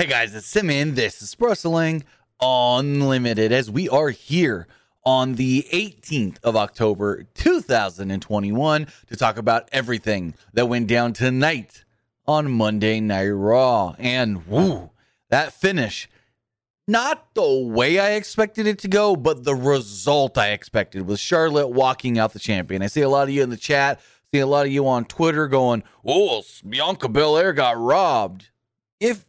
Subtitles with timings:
[0.00, 0.94] Hey guys, it's Simon.
[0.94, 2.04] This is Wrestling
[2.40, 4.68] Unlimited as we are here
[5.04, 11.84] on the 18th of October 2021 to talk about everything that went down tonight
[12.28, 13.96] on Monday Night Raw.
[13.98, 14.90] And woo,
[15.30, 16.08] that finish,
[16.86, 21.70] not the way I expected it to go, but the result I expected with Charlotte
[21.70, 22.82] walking out the champion.
[22.82, 24.00] I see a lot of you in the chat,
[24.32, 28.50] see a lot of you on Twitter going, oh, Bianca Belair got robbed.
[29.00, 29.27] If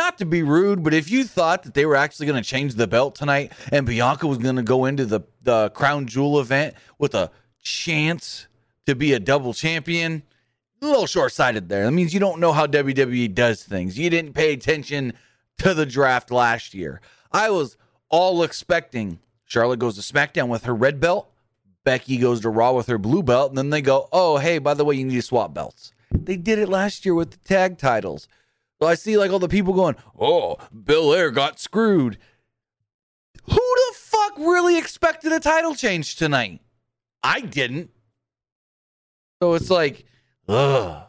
[0.00, 2.74] not to be rude, but if you thought that they were actually going to change
[2.74, 6.74] the belt tonight and Bianca was going to go into the, the crown jewel event
[6.98, 7.30] with a
[7.62, 8.48] chance
[8.86, 10.22] to be a double champion,
[10.80, 11.84] a little short sighted there.
[11.84, 13.98] That means you don't know how WWE does things.
[13.98, 15.12] You didn't pay attention
[15.58, 17.02] to the draft last year.
[17.30, 17.76] I was
[18.08, 21.30] all expecting Charlotte goes to SmackDown with her red belt,
[21.84, 24.72] Becky goes to Raw with her blue belt, and then they go, oh, hey, by
[24.72, 25.92] the way, you need to swap belts.
[26.10, 28.28] They did it last year with the tag titles.
[28.80, 32.18] So I see like all the people going, "Oh, Belair got screwed."
[33.44, 36.60] Who the fuck really expected a title change tonight?
[37.22, 37.90] I didn't.
[39.42, 40.04] So it's like,
[40.48, 41.04] ugh.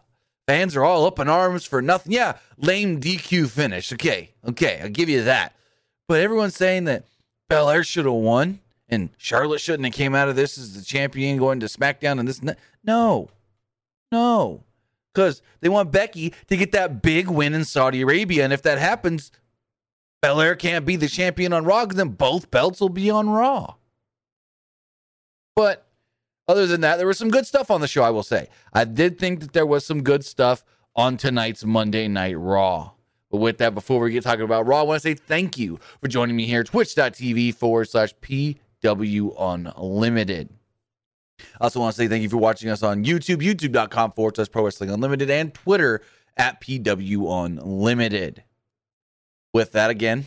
[0.47, 2.11] Fans are all up in arms for nothing.
[2.11, 3.93] Yeah, lame DQ finish.
[3.93, 5.55] Okay, okay, I'll give you that.
[6.07, 7.05] But everyone's saying that
[7.47, 11.37] Belair should have won and Charlotte shouldn't have came out of this as the champion
[11.37, 12.41] going to SmackDown and this.
[12.83, 13.29] No,
[14.11, 14.63] no
[15.13, 18.43] because they want Becky to get that big win in Saudi Arabia.
[18.43, 19.31] And if that happens,
[20.21, 23.75] Belair can't be the champion on Raw, then both belts will be on Raw.
[25.55, 25.87] But
[26.47, 28.47] other than that, there was some good stuff on the show, I will say.
[28.73, 30.63] I did think that there was some good stuff
[30.95, 32.91] on tonight's Monday Night Raw.
[33.29, 35.79] But with that, before we get talking about Raw, I want to say thank you
[36.01, 39.33] for joining me here, twitch.tv forward slash PW
[39.77, 40.49] Unlimited.
[41.59, 44.49] I also want to say thank you for watching us on YouTube, youtube.com forward slash
[44.51, 46.01] pro wrestling unlimited, and Twitter
[46.37, 48.43] at PW Unlimited.
[49.53, 50.25] With that, again,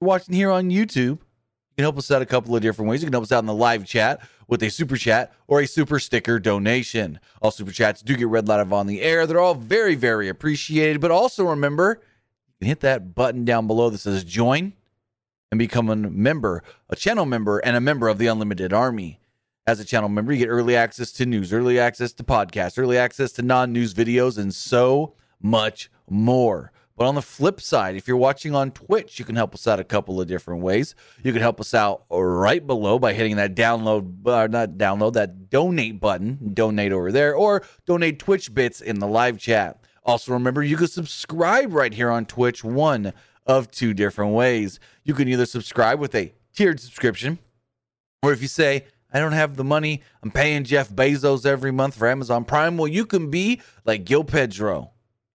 [0.00, 3.02] watching here on YouTube, you can help us out a couple of different ways.
[3.02, 5.66] You can help us out in the live chat with a super chat or a
[5.66, 7.20] super sticker donation.
[7.42, 9.26] All super chats do get read live on the air.
[9.26, 11.00] They're all very, very appreciated.
[11.00, 12.00] But also remember,
[12.46, 14.72] you can hit that button down below that says join
[15.50, 19.20] and become a member, a channel member, and a member of the Unlimited Army
[19.68, 20.32] as a channel member.
[20.32, 23.92] You get early access to news, early access to podcasts, early access to non news
[23.92, 26.72] videos, and so much more.
[26.96, 29.78] But on the flip side, if you're watching on Twitch, you can help us out
[29.78, 30.94] a couple of different ways.
[31.22, 35.50] You can help us out right below by hitting that download, uh, not download, that
[35.50, 39.84] donate button, donate over there, or donate Twitch bits in the live chat.
[40.02, 43.12] Also, remember, you can subscribe right here on Twitch one
[43.46, 44.80] of two different ways.
[45.04, 47.38] You can either subscribe with a tiered subscription,
[48.22, 50.02] or if you say, I don't have the money.
[50.22, 52.76] I'm paying Jeff Bezos every month for Amazon Prime.
[52.76, 54.90] Well, you can be like Gil Pedro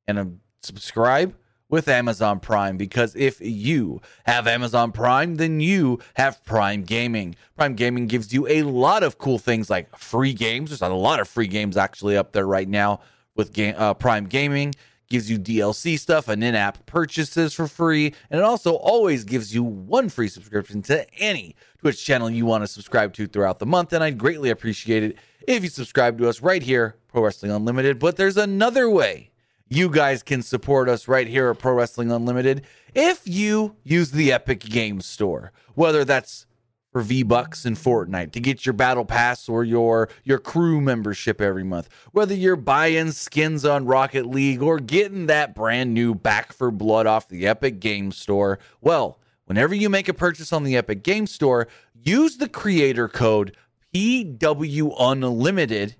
[0.07, 0.25] and uh,
[0.61, 1.35] subscribe
[1.69, 7.35] with Amazon Prime because if you have Amazon Prime, then you have Prime Gaming.
[7.57, 10.69] Prime Gaming gives you a lot of cool things like free games.
[10.69, 12.99] There's a lot of free games actually up there right now
[13.35, 14.75] with game, uh, Prime Gaming
[15.13, 18.15] gives you DLC stuff and in app purchases for free.
[18.31, 22.63] And it also always gives you one free subscription to any Twitch channel you want
[22.63, 23.93] to subscribe to throughout the month.
[23.93, 27.99] And I'd greatly appreciate it if you subscribe to us right here, Pro Wrestling Unlimited.
[27.99, 29.29] But there's another way
[29.69, 32.63] you guys can support us right here at Pro Wrestling Unlimited
[32.95, 36.47] if you use the Epic Games Store, whether that's
[36.93, 41.41] for V Bucks and Fortnite to get your battle pass or your your crew membership
[41.41, 41.89] every month.
[42.11, 47.07] Whether you're buying skins on Rocket League or getting that brand new Back 4 Blood
[47.07, 51.27] off the Epic Game Store, well, whenever you make a purchase on the Epic Game
[51.27, 53.57] Store, use the creator code
[53.93, 55.95] PW Unlimited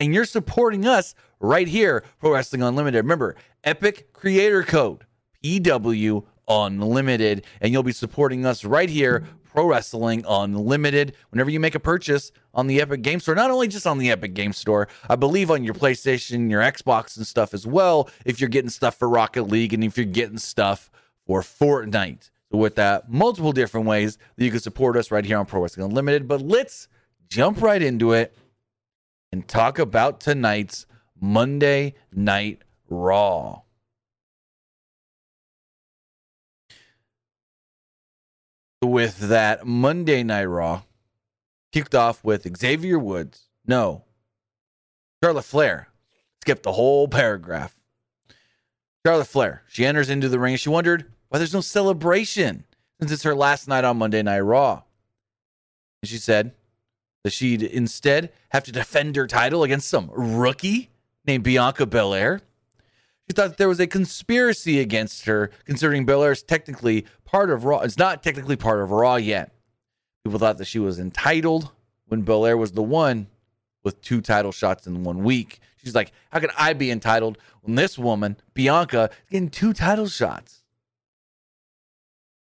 [0.00, 3.04] and you're supporting us right here for Wrestling Unlimited.
[3.04, 3.34] Remember,
[3.64, 5.04] Epic creator code
[5.42, 9.24] PW Unlimited, and you'll be supporting us right here
[9.58, 11.16] Pro Wrestling Unlimited.
[11.30, 14.08] Whenever you make a purchase on the Epic Game Store, not only just on the
[14.08, 18.08] Epic Game Store, I believe on your PlayStation, your Xbox, and stuff as well.
[18.24, 20.92] If you're getting stuff for Rocket League and if you're getting stuff
[21.26, 22.30] for Fortnite.
[22.52, 25.60] So, with that, multiple different ways that you can support us right here on Pro
[25.62, 26.28] Wrestling Unlimited.
[26.28, 26.86] But let's
[27.28, 28.36] jump right into it
[29.32, 30.86] and talk about tonight's
[31.20, 33.62] Monday Night Raw.
[38.82, 40.82] With that Monday Night Raw
[41.72, 43.48] kicked off with Xavier Woods.
[43.66, 44.04] No,
[45.22, 45.88] Charlotte Flair.
[46.42, 47.78] Skipped the whole paragraph.
[49.04, 49.62] Charlotte Flair.
[49.68, 50.56] She enters into the ring.
[50.56, 52.64] She wondered why there's no celebration
[53.00, 54.82] since it's her last night on Monday Night Raw.
[56.02, 56.52] And she said
[57.24, 60.90] that she'd instead have to defend her title against some rookie
[61.26, 62.40] named Bianca Belair.
[63.28, 67.64] She thought that there was a conspiracy against her, considering Belair is technically part of
[67.64, 67.80] Raw.
[67.80, 69.52] It's not technically part of Raw yet.
[70.24, 71.70] People thought that she was entitled
[72.06, 73.26] when Belair was the one
[73.84, 75.60] with two title shots in one week.
[75.76, 80.08] She's like, how can I be entitled when this woman, Bianca, is getting two title
[80.08, 80.62] shots?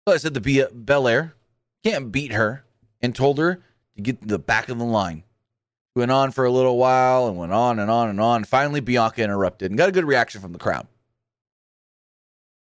[0.06, 1.34] So I said the Be- Belair
[1.84, 2.64] can't beat her
[3.00, 3.60] and told her
[3.96, 5.24] to get to the back of the line.
[5.96, 8.44] Went on for a little while and went on and on and on.
[8.44, 10.86] Finally, Bianca interrupted and got a good reaction from the crowd.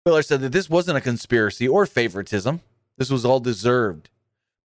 [0.06, 2.62] Belair said that this wasn't a conspiracy or favoritism.
[2.98, 4.12] This was all deserved.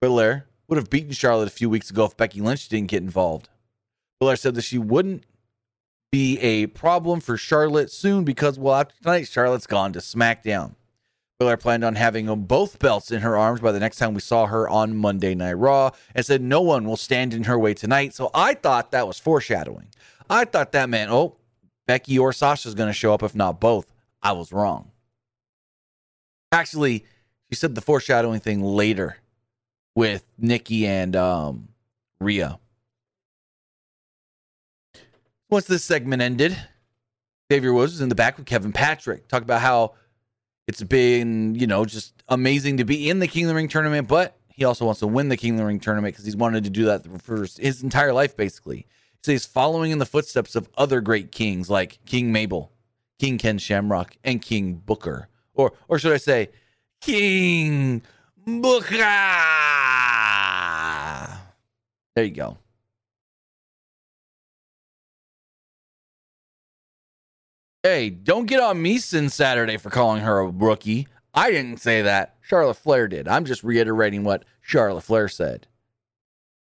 [0.01, 3.49] Belair would have beaten Charlotte a few weeks ago if Becky Lynch didn't get involved.
[4.19, 5.23] Belair said that she wouldn't
[6.11, 10.75] be a problem for Charlotte soon because, well, after tonight, Charlotte's gone to SmackDown.
[11.39, 14.47] Belair planned on having both belts in her arms by the next time we saw
[14.47, 18.15] her on Monday Night Raw and said no one will stand in her way tonight.
[18.15, 19.89] So I thought that was foreshadowing.
[20.31, 21.37] I thought that meant, oh,
[21.87, 23.93] Becky or Sasha's going to show up, if not both.
[24.23, 24.91] I was wrong.
[26.53, 27.05] Actually,
[27.51, 29.19] she said the foreshadowing thing later
[29.95, 31.69] with Nikki and um,
[32.19, 32.59] Rhea.
[35.51, 36.57] Once this segment ended,
[37.53, 39.29] Xavier Woods was in the back with Kevin Patrick.
[39.29, 39.93] Talk about how
[40.67, 44.09] it's been, you know, just amazing to be in the King of the Ring tournament,
[44.09, 46.65] but he also wants to win the King of the Ring tournament because he's wanted
[46.65, 48.87] to do that for his entire life, basically.
[49.23, 52.73] So he's following in the footsteps of other great kings like King Mabel,
[53.19, 55.29] King Ken Shamrock, and King Booker.
[55.55, 56.51] Or or should I say
[57.01, 58.03] King
[58.47, 58.97] Booker?
[62.15, 62.59] There you go.
[67.87, 71.07] Hey, don't get on me since Saturday for calling her a rookie.
[71.33, 72.35] I didn't say that.
[72.41, 73.29] Charlotte Flair did.
[73.29, 75.69] I'm just reiterating what Charlotte Flair said.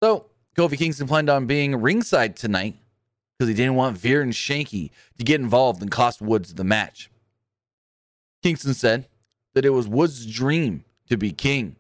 [0.03, 0.27] So,
[0.57, 2.75] Kofi Kingston planned on being ringside tonight
[3.39, 7.13] because he didn't want Veer and Shanky to get involved and cost Woods the match.
[8.43, 9.07] Kingston said
[9.55, 11.77] that it was Woods' dream to be king.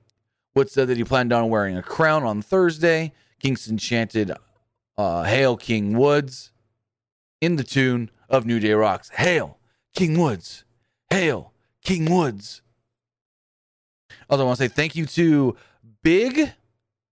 [0.55, 3.13] Woods said that he planned on wearing a crown on Thursday.
[3.41, 4.31] Kingston chanted,
[4.97, 6.53] uh, Hail King Woods
[7.41, 9.11] in the tune of New Day Rocks.
[9.11, 9.59] Hail,
[9.95, 10.65] King Woods.
[11.11, 12.63] Hail, King Woods.
[14.29, 15.57] Also, I want to say thank you to
[16.03, 16.53] Big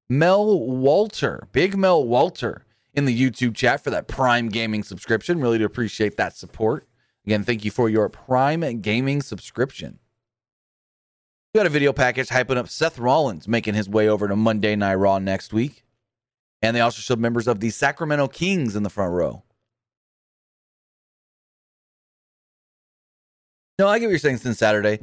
[0.09, 1.49] Mel Walter.
[1.53, 2.64] Big Mel Walter
[2.94, 5.41] in the YouTube chat for that Prime Gaming subscription.
[5.41, 6.87] Really do appreciate that support.
[7.26, 9.99] Again, thank you for your Prime Gaming subscription.
[11.55, 14.75] We got a video package hyping up Seth Rollins making his way over to Monday
[14.75, 15.85] Night Raw next week.
[16.62, 19.43] And they also showed members of the Sacramento Kings in the front row.
[23.78, 25.00] No, I get what you're saying since Saturday.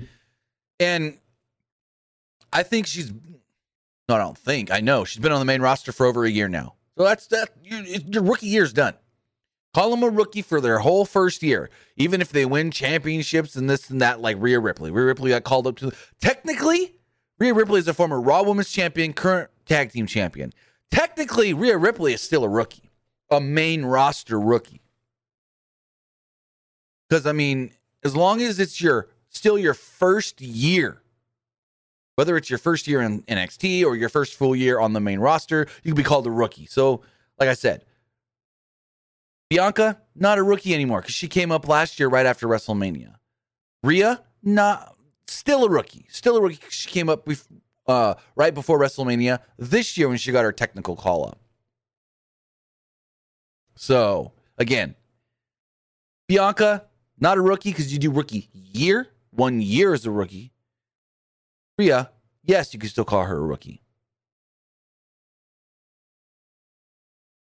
[0.80, 1.18] And
[2.54, 3.12] I think she's
[4.10, 4.72] no, I don't think.
[4.72, 5.06] I know.
[5.06, 6.76] She's been on the main roster for over a year now.
[6.98, 7.78] So that's that you,
[8.08, 8.96] your rookie year's done.
[9.74, 13.70] Call them a rookie for their whole first year, even if they win championships and
[13.70, 14.90] this and that, like Rhea Ripley.
[14.90, 16.96] Rhea Ripley got called up to technically.
[17.38, 20.52] Rhea Ripley is a former Raw Women's Champion, current Tag Team Champion.
[20.92, 22.90] Technically, Rhea Ripley is still a rookie,
[23.30, 24.82] a main roster rookie.
[27.08, 27.72] Because I mean,
[28.04, 31.02] as long as it's your still your first year,
[32.16, 35.20] whether it's your first year in NXT or your first full year on the main
[35.20, 36.66] roster, you can be called a rookie.
[36.66, 37.02] So,
[37.40, 37.86] like I said,
[39.50, 43.16] Bianca not a rookie anymore because she came up last year right after WrestleMania.
[43.84, 44.96] Rhea not
[45.28, 46.60] still a rookie, still a rookie.
[46.70, 47.28] She came up
[47.88, 51.40] uh, right before WrestleMania this year when she got her technical call up.
[53.76, 54.96] So again,
[56.28, 56.86] Bianca
[57.20, 59.08] not a rookie because you do rookie year.
[59.32, 60.52] One year as a rookie.
[61.78, 62.10] Rhea,
[62.44, 63.84] yes, you can still call her a rookie.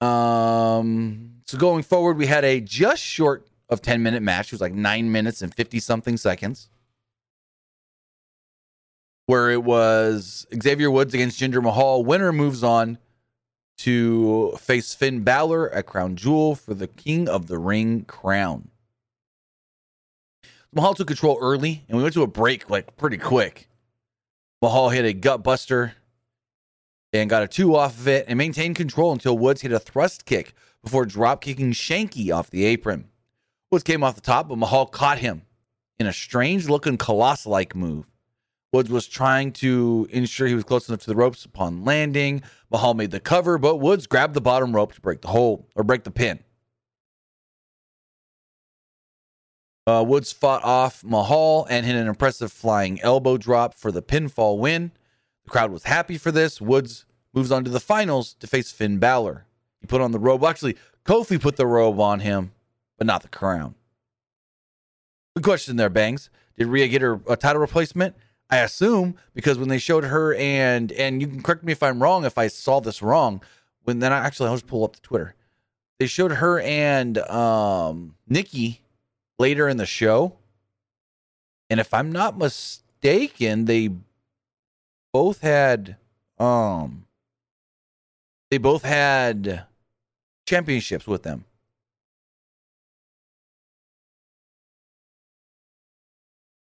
[0.01, 4.47] Um, so going forward, we had a just short of 10 minute match.
[4.47, 6.69] It was like nine minutes and 50 something seconds.
[9.27, 12.05] Where it was Xavier Woods against Jinder Mahal.
[12.05, 12.99] Winner moves on
[13.79, 18.71] to face Finn Balor at Crown Jewel for the King of the Ring crown.
[20.73, 23.69] Mahal took control early, and we went to a break like pretty quick.
[24.61, 25.95] Mahal hit a gut buster
[27.13, 30.27] and got a two off of it and maintained control until Woods hit a thrust
[30.27, 33.09] kick before drop kicking Shanky off the apron.
[33.71, 35.43] Woods came off the top, but Mahal caught him
[35.99, 38.07] in a strange looking colossal like move.
[38.73, 42.43] Woods was trying to ensure he was close enough to the ropes upon landing.
[42.71, 45.83] Mahal made the cover, but Woods grabbed the bottom rope to break the hole or
[45.83, 46.41] break the pin.
[49.89, 54.59] Uh, Woods fought off Mahal and hit an impressive flying elbow drop for the pinfall
[54.59, 54.93] win.
[55.45, 56.61] The crowd was happy for this.
[56.61, 59.47] Woods moves on to the finals to face Finn Balor.
[59.81, 60.45] He put on the robe.
[60.45, 60.77] Actually,
[61.07, 62.53] Kofi put the robe on him,
[62.99, 63.77] but not the crown.
[65.35, 66.29] Good question there, Bangs.
[66.59, 68.15] Did Rhea get her a title replacement?
[68.51, 72.03] I assume because when they showed her and and you can correct me if I'm
[72.03, 73.43] wrong if I saw this wrong.
[73.85, 75.35] When then I actually I'll just pull up the Twitter.
[75.99, 78.83] They showed her and um Nikki
[79.39, 80.35] later in the show.
[81.71, 83.91] And if I'm not mistaken, they
[85.13, 85.97] both had
[86.39, 87.05] um
[88.51, 89.65] they both had
[90.47, 91.45] championships with them.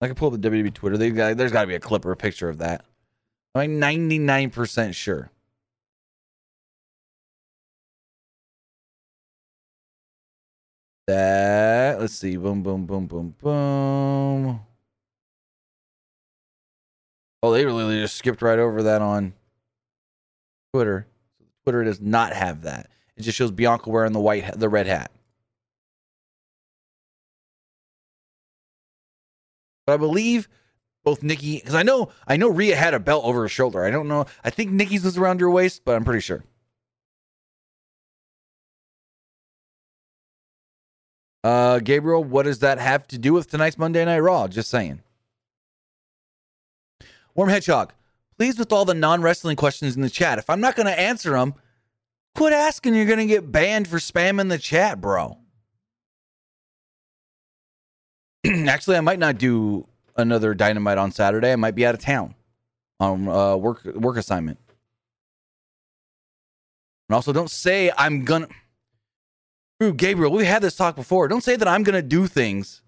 [0.01, 0.97] I can pull up the WWE Twitter.
[0.97, 2.85] They got, there's got to be a clip or a picture of that.
[3.53, 5.29] I'm 99% sure.
[11.11, 12.37] That let's see.
[12.37, 14.61] Boom, boom, boom, boom, boom.
[17.43, 19.33] Oh, they really just skipped right over that on
[20.73, 21.07] Twitter.
[21.63, 22.89] Twitter does not have that.
[23.17, 25.11] It just shows Bianca wearing the white, the red hat.
[29.85, 30.47] But I believe
[31.03, 33.83] both Nikki, because I know I know Rhea had a belt over her shoulder.
[33.83, 34.27] I don't know.
[34.45, 36.45] I think Nikki's was around her waist, but I'm pretty sure.
[41.43, 44.47] Uh, Gabriel, what does that have to do with tonight's Monday Night Raw?
[44.47, 45.01] Just saying.
[47.33, 47.93] Warm Hedgehog,
[48.37, 50.37] please with all the non wrestling questions in the chat.
[50.37, 51.55] If I'm not going to answer them,
[52.35, 52.95] quit asking.
[52.95, 55.37] You're going to get banned for spamming the chat, bro.
[58.45, 61.53] Actually, I might not do another dynamite on Saturday.
[61.53, 62.35] I might be out of town
[62.99, 64.59] on uh, work work assignment.
[67.09, 68.47] And also, don't say I'm gonna.
[69.81, 71.27] Ooh, Gabriel, we had this talk before.
[71.27, 72.81] Don't say that I'm gonna do things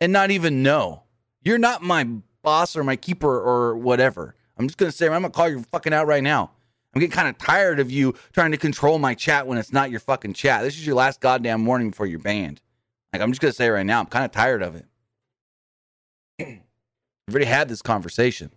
[0.00, 1.02] and not even know.
[1.42, 2.04] You're not my
[2.42, 4.34] boss or my keeper or whatever.
[4.56, 6.52] I'm just gonna say I'm gonna call you fucking out right now.
[6.94, 9.90] I'm getting kind of tired of you trying to control my chat when it's not
[9.90, 10.62] your fucking chat.
[10.62, 12.60] This is your last goddamn warning before you're banned.
[13.12, 14.84] Like, I'm just going to say right now, I'm kind of tired of it.
[16.38, 18.50] We've already had this conversation.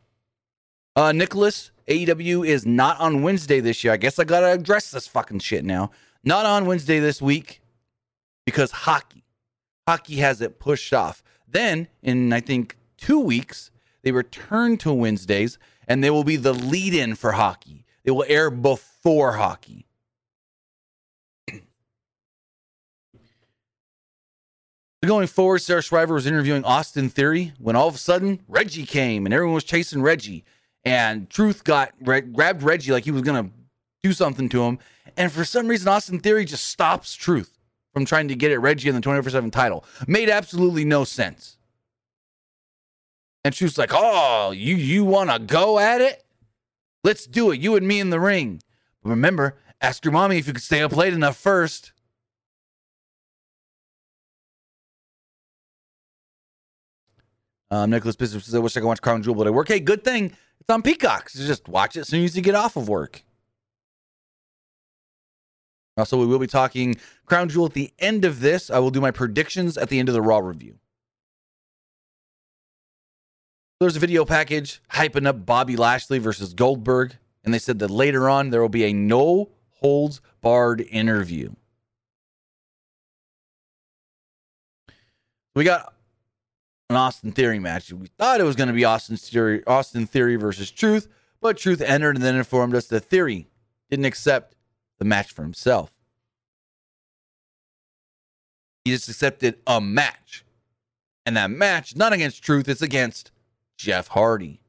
[0.98, 3.94] Uh, Nicholas, AEW is not on Wednesday this year.
[3.94, 5.92] I guess I got to address this fucking shit now.
[6.24, 7.62] Not on Wednesday this week
[8.46, 9.24] because hockey.
[9.88, 11.24] Hockey has it pushed off.
[11.48, 13.72] Then, in I think two weeks,
[14.04, 17.86] they return to Wednesdays and they will be the lead in for hockey.
[18.04, 19.86] They will air before hockey.
[25.06, 29.26] Going forward, Sarah Schreiber was interviewing Austin Theory when all of a sudden Reggie came
[29.26, 30.44] and everyone was chasing Reggie.
[30.84, 33.52] And Truth got grabbed Reggie like he was going to
[34.04, 34.78] do something to him.
[35.18, 37.55] And for some reason, Austin Theory just stops Truth
[37.96, 39.86] from trying to get at Reggie in the 24 7 title.
[40.06, 41.56] Made absolutely no sense.
[43.46, 46.26] And she was like, oh, you, you want to go at it?
[47.06, 47.62] Let's do it.
[47.62, 48.62] You and me in the ring.
[49.02, 51.94] But remember, ask your mommy if you could stay up late enough first.
[57.72, 59.70] Um, Nicholas Bishop says, I wish I could watch Crown Jewel, but I work.
[59.70, 61.30] Hey, good thing it's on Peacock.
[61.30, 63.24] So just watch it as soon as you get off of work.
[65.98, 68.70] Also, we will be talking Crown Jewel at the end of this.
[68.70, 70.78] I will do my predictions at the end of the Raw review.
[73.80, 78.30] There's a video package hyping up Bobby Lashley versus Goldberg, and they said that later
[78.30, 81.52] on there will be a no holds barred interview.
[85.56, 85.94] We got
[86.90, 87.92] an Austin Theory match.
[87.92, 91.08] We thought it was going to be Austin Theory, Austin Theory versus Truth,
[91.42, 93.48] but Truth entered and then informed us that Theory
[93.90, 94.55] didn't accept
[95.00, 95.92] the match for himself.
[98.84, 100.46] He just accepted a match.
[101.26, 103.32] And that match, not against Truth, it's against
[103.78, 104.62] Jeff Hardy.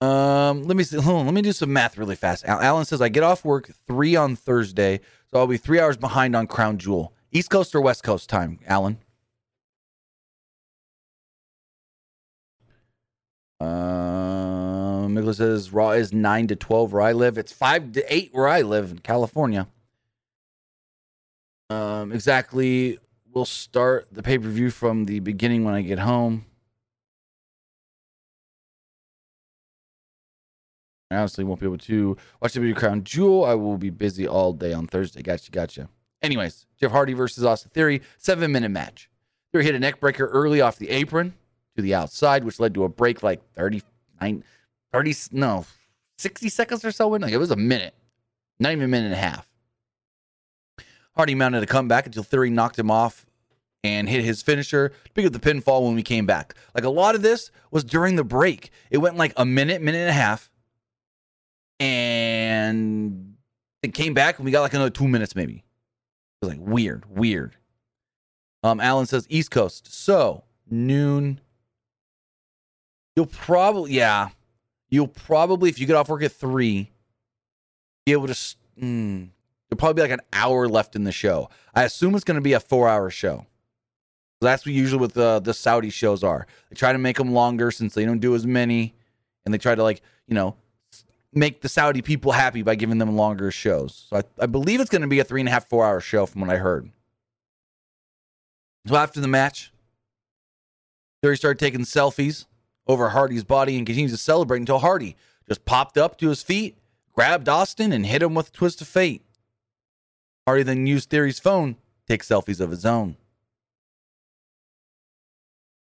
[0.00, 0.98] Um, let me see.
[0.98, 2.44] On, let me do some math really fast.
[2.44, 6.34] Alan says I get off work three on Thursday, so I'll be three hours behind
[6.34, 7.12] on Crown Jewel.
[7.30, 8.98] East Coast or West Coast time, Alan?
[15.12, 17.38] Nicholas says Raw is nine to twelve where I live.
[17.38, 19.68] It's five to eight where I live in California.
[21.70, 22.98] Um, exactly.
[23.32, 26.44] We'll start the pay per view from the beginning when I get home.
[31.10, 33.44] I honestly won't be able to watch the video Crown Jewel.
[33.44, 35.22] I will be busy all day on Thursday.
[35.22, 35.88] Gotcha, gotcha.
[36.22, 39.10] Anyways, Jeff Hardy versus Austin Theory, seven minute match.
[39.52, 41.34] Theory hit a neck breaker early off the apron
[41.76, 44.44] to the outside, which led to a break like 39,
[44.92, 45.64] 30, no,
[46.18, 47.14] 60 seconds or so.
[47.14, 47.22] in.
[47.22, 47.94] Like it was a minute,
[48.58, 49.48] not even a minute and a half.
[51.16, 53.26] Hardy mounted a comeback until Theory knocked him off
[53.84, 56.54] and hit his finisher to pick up the pinfall when we came back.
[56.74, 58.70] Like a lot of this was during the break.
[58.90, 60.50] It went like a minute, minute and a half
[61.80, 63.34] and
[63.82, 65.64] It came back and we got like another two minutes maybe.
[66.40, 67.56] It was like weird, weird.
[68.62, 69.92] Um, Alan says East Coast.
[69.92, 71.40] So noon.
[73.16, 74.30] You'll probably yeah.
[74.90, 76.90] You'll probably if you get off work at three,
[78.06, 78.32] be able to.
[78.32, 79.28] Mm,
[79.68, 81.48] there'll probably be like an hour left in the show.
[81.74, 83.46] I assume it's going to be a four-hour show.
[84.40, 86.46] That's what usually with the the Saudi shows are.
[86.68, 88.94] They try to make them longer since they don't do as many,
[89.44, 90.56] and they try to like you know
[91.32, 94.06] make the Saudi people happy by giving them longer shows.
[94.08, 96.00] So I, I believe it's going to be a three and a half, four hour
[96.00, 96.90] show from what I heard.
[98.86, 99.72] So after the match,
[101.22, 102.46] Theory started taking selfies
[102.86, 105.16] over Hardy's body and continues to celebrate until Hardy
[105.48, 106.78] just popped up to his feet,
[107.12, 109.24] grabbed Austin, and hit him with a twist of fate.
[110.46, 113.16] Hardy then used Theory's phone to take selfies of his own.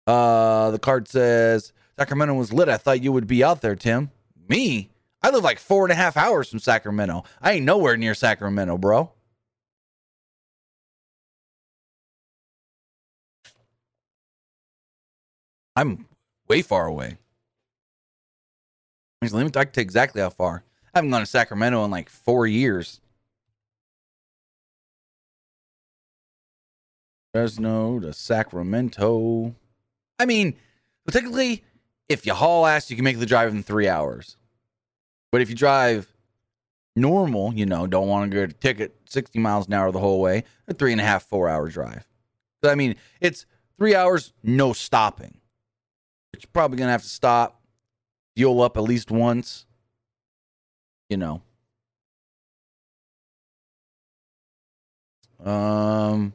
[0.06, 2.68] Uh, the card says Sacramento was lit.
[2.68, 4.10] I thought you would be out there, Tim.
[4.48, 4.90] Me?
[5.22, 7.24] I live like four and a half hours from Sacramento.
[7.42, 9.10] I ain't nowhere near Sacramento, bro.
[15.74, 16.06] I'm
[16.48, 17.18] way far away.
[19.22, 20.62] Let me you exactly how far.
[20.94, 23.00] I haven't gone to Sacramento in like four years.
[27.32, 29.54] Fresno to Sacramento.
[30.18, 30.54] I mean,
[31.10, 31.64] technically,
[32.08, 34.36] if you haul ass, you can make the drive in three hours.
[35.32, 36.14] But if you drive
[36.94, 40.20] normal, you know, don't want to go to ticket 60 miles an hour the whole
[40.20, 42.06] way, a three and a half, four hour drive.
[42.64, 43.44] So, I mean, it's
[43.76, 45.40] three hours, no stopping.
[46.42, 47.62] You're probably to have to stop,
[48.36, 49.66] fuel up at least once,
[51.08, 51.42] you know.
[55.44, 56.32] Um,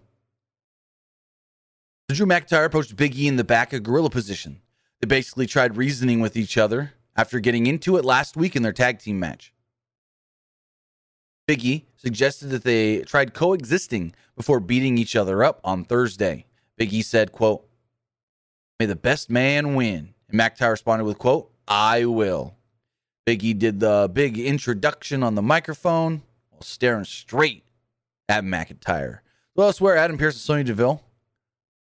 [2.09, 4.61] Drew McIntyre approached Big E in the back, of gorilla position.
[4.99, 8.73] They basically tried reasoning with each other after getting into it last week in their
[8.73, 9.53] tag team match.
[11.47, 16.45] Big E suggested that they tried coexisting before beating each other up on Thursday.
[16.77, 17.65] Big E said, quote,
[18.81, 20.15] May the best man win.
[20.27, 22.55] And McIntyre responded with, quote, I will.
[23.27, 27.63] Big E did the big introduction on the microphone while staring straight
[28.27, 29.19] at McIntyre.
[29.55, 31.03] So elsewhere, Adam Pearce and Sonya Deville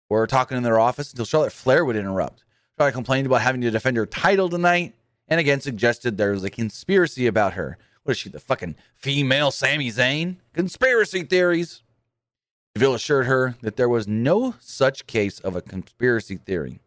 [0.08, 2.44] were talking in their office until Charlotte Flair would interrupt.
[2.78, 4.94] Charlotte complained about having to defend her title tonight
[5.28, 7.76] and again suggested there was a conspiracy about her.
[8.04, 10.36] What is she, the fucking female Sami Zayn?
[10.54, 11.82] Conspiracy theories.
[12.74, 16.80] Deville assured her that there was no such case of a conspiracy theory.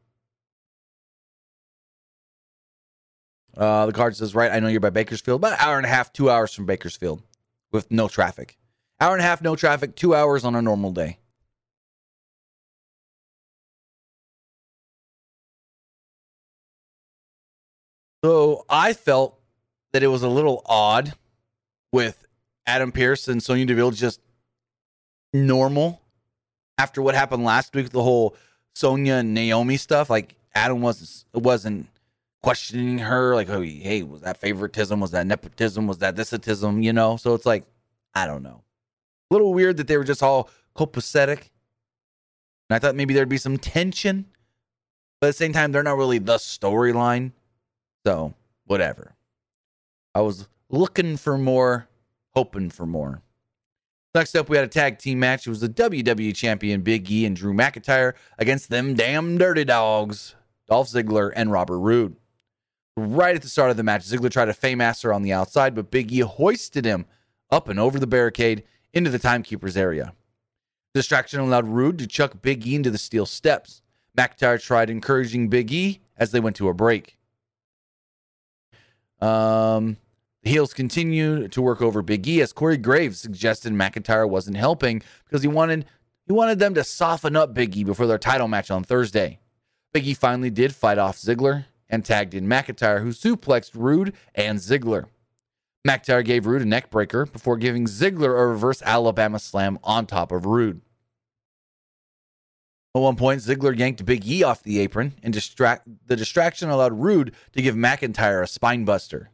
[3.60, 5.89] Uh, the card says, right, I know you're by Bakersfield, about an hour and a
[5.89, 7.22] half, two hours from Bakersfield
[7.74, 8.58] with no traffic.
[9.02, 11.17] Hour and a half, no traffic, two hours on a normal day.
[18.24, 19.38] So I felt
[19.91, 21.13] that it was a little odd
[21.91, 22.26] with
[22.65, 24.22] Adam Pearce and Sonya Deville just
[25.34, 26.02] normal
[26.78, 28.36] after what happened last week, the whole
[28.74, 30.10] Sonya and Naomi stuff.
[30.10, 31.88] Like Adam wasn't wasn't
[32.41, 34.99] questioning her, like, oh, hey, was that favoritism?
[34.99, 35.88] Was that nepotism?
[35.88, 36.84] Was that thisatism?
[36.84, 37.17] You know?
[37.17, 37.65] So it's like,
[38.13, 38.63] I don't know.
[39.30, 41.49] A little weird that they were just all copacetic.
[42.69, 44.25] And I thought maybe there'd be some tension.
[45.19, 47.34] But at the same time, they're not really the storyline.
[48.06, 48.34] So,
[48.65, 49.15] whatever.
[50.15, 51.88] I was looking for more,
[52.34, 53.21] hoping for more.
[54.15, 55.45] Next up, we had a tag team match.
[55.45, 60.36] It was the WWE Champion Big E and Drew McIntyre against them damn dirty dogs,
[60.67, 62.15] Dolph Ziggler and Robert Roode.
[63.00, 65.90] Right at the start of the match, Ziggler tried a Fameasser on the outside, but
[65.90, 67.06] Big E hoisted him
[67.50, 70.14] up and over the barricade into the timekeeper's area.
[70.94, 73.82] Distraction allowed Roode to chuck Big E into the steel steps.
[74.18, 77.18] McIntyre tried encouraging Big E as they went to a break.
[79.22, 79.98] Um,
[80.44, 85.02] the heels continued to work over Big E as Corey Graves suggested McIntyre wasn't helping
[85.24, 85.86] because he wanted
[86.26, 89.40] he wanted them to soften up Big E before their title match on Thursday.
[89.94, 94.60] Big E finally did fight off Ziggler and tagged in McIntyre, who suplexed Roode and
[94.60, 95.06] Ziggler.
[95.88, 100.45] McIntyre gave Roode a neckbreaker before giving Ziggler a reverse Alabama slam on top of
[100.45, 100.82] Roode.
[102.95, 106.93] At one point, Ziggler yanked Big E off the apron, and distract the distraction allowed
[106.93, 109.28] Roode to give McIntyre a spinebuster.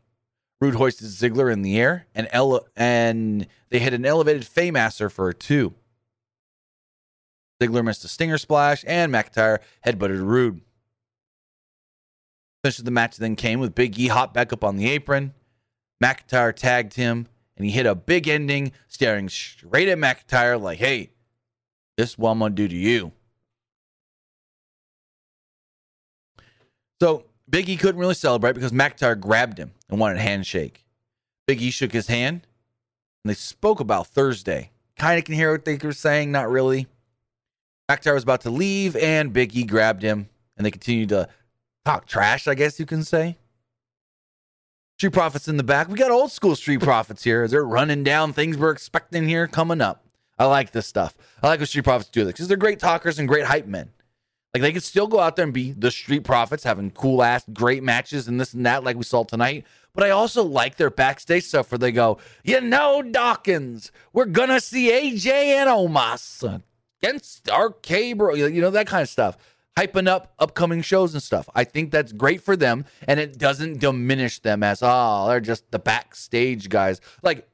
[0.61, 5.29] Roode hoisted Ziggler in the air, and ele- and they hit an elevated Fameasser for
[5.29, 5.73] a two.
[7.61, 10.61] Ziggler missed a stinger splash, and McIntyre headbutted Roode.
[12.65, 15.35] Finish the match then came with Big E hot back up on the apron.
[16.03, 21.11] McIntyre tagged him, and he hit a big ending, staring straight at McIntyre like, "Hey,
[21.95, 23.11] this is what I'm gonna do to you."
[26.99, 30.87] So Big E couldn't really celebrate because McIntyre grabbed him and wanted a handshake.
[31.45, 32.47] Big E shook his hand,
[33.23, 34.71] And they spoke about Thursday.
[34.97, 36.87] Kind of can hear what they were saying, not really.
[37.87, 41.29] McIntyre was about to leave, and Big E grabbed him, and they continued to
[41.85, 43.37] talk trash, I guess you can say.
[44.97, 45.87] Street Profits in the back.
[45.87, 49.47] We got old school Street Profits here as they're running down things we're expecting here
[49.47, 50.05] coming up.
[50.37, 51.17] I like this stuff.
[51.43, 53.89] I like what Street Profits do because they're great talkers and great hype men.
[54.53, 57.43] Like they could still go out there and be the Street Profits, having cool ass,
[57.53, 59.65] great matches and this and that, like we saw tonight.
[59.93, 64.61] But I also like their backstage stuff where they go, you know, Dawkins, we're gonna
[64.61, 66.61] see AJ and Omos
[67.01, 69.37] against RK Bro, you know that kind of stuff
[69.77, 71.49] hyping up upcoming shows and stuff.
[71.53, 75.71] I think that's great for them, and it doesn't diminish them as oh they're just
[75.71, 77.01] the backstage guys.
[77.21, 77.47] Like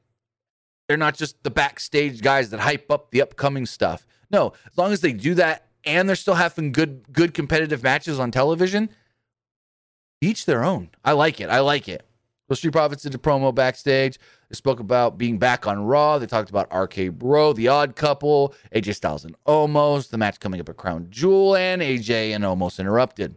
[0.88, 4.06] they're not just the backstage guys that hype up the upcoming stuff.
[4.30, 8.20] No, as long as they do that and they're still having good good competitive matches
[8.20, 8.90] on television,
[10.20, 10.90] each their own.
[11.04, 11.50] I like it.
[11.50, 12.06] I like it.
[12.48, 14.18] So Street Profits did a promo backstage.
[14.48, 16.18] They spoke about being back on Raw.
[16.18, 20.60] They talked about RK Bro, The Odd Couple, AJ Styles and Omos, the match coming
[20.60, 23.36] up at Crown Jewel, and AJ and Omos interrupted.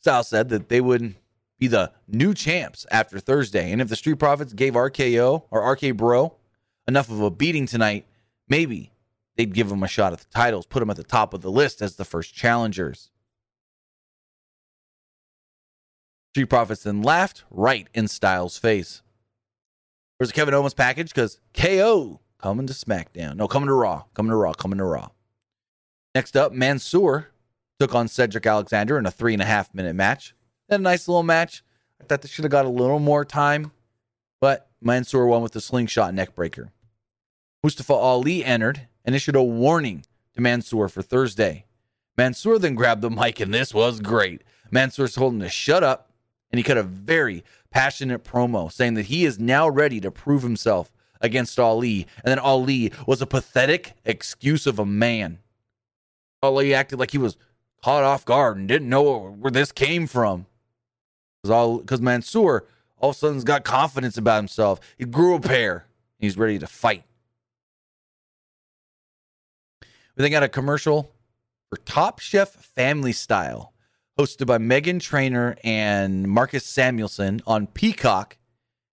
[0.00, 1.14] Styles said that they would
[1.58, 3.72] be the new champs after Thursday.
[3.72, 6.34] And if the Street Profits gave RKO or RK Bro
[6.86, 8.06] enough of a beating tonight,
[8.48, 8.92] maybe
[9.36, 11.50] they'd give them a shot at the titles, put them at the top of the
[11.50, 13.10] list as the first challengers.
[16.34, 19.02] Street Profits then laughed right in Styles' face.
[20.18, 23.36] There's a Kevin Owens package because KO coming to SmackDown.
[23.36, 24.02] No, coming to Raw.
[24.14, 24.52] Coming to Raw.
[24.52, 25.10] Coming to Raw.
[26.12, 27.28] Next up, Mansoor
[27.78, 30.34] took on Cedric Alexander in a three and a half minute match.
[30.68, 31.62] Had a nice little match.
[32.00, 33.70] I thought they should have got a little more time,
[34.40, 36.70] but Mansoor won with the slingshot neckbreaker.
[37.62, 41.66] Mustafa Ali entered and issued a warning to Mansoor for Thursday.
[42.16, 44.42] Mansoor then grabbed the mic, and this was great.
[44.72, 46.03] Mansoor told him to shut up,
[46.54, 50.44] and he cut a very passionate promo saying that he is now ready to prove
[50.44, 52.06] himself against Ali.
[52.22, 55.40] And then Ali was a pathetic excuse of a man.
[56.44, 57.36] Ali acted like he was
[57.82, 60.46] caught off guard and didn't know where this came from.
[61.42, 62.66] Because because Mansoor
[62.98, 64.78] all of a sudden's got confidence about himself.
[64.96, 65.86] He grew a pair.
[66.20, 67.02] He's ready to fight.
[69.82, 71.10] We then got a commercial
[71.68, 73.73] for Top Chef Family Style
[74.18, 78.38] hosted by Meghan Trainor and Marcus Samuelsson on Peacock.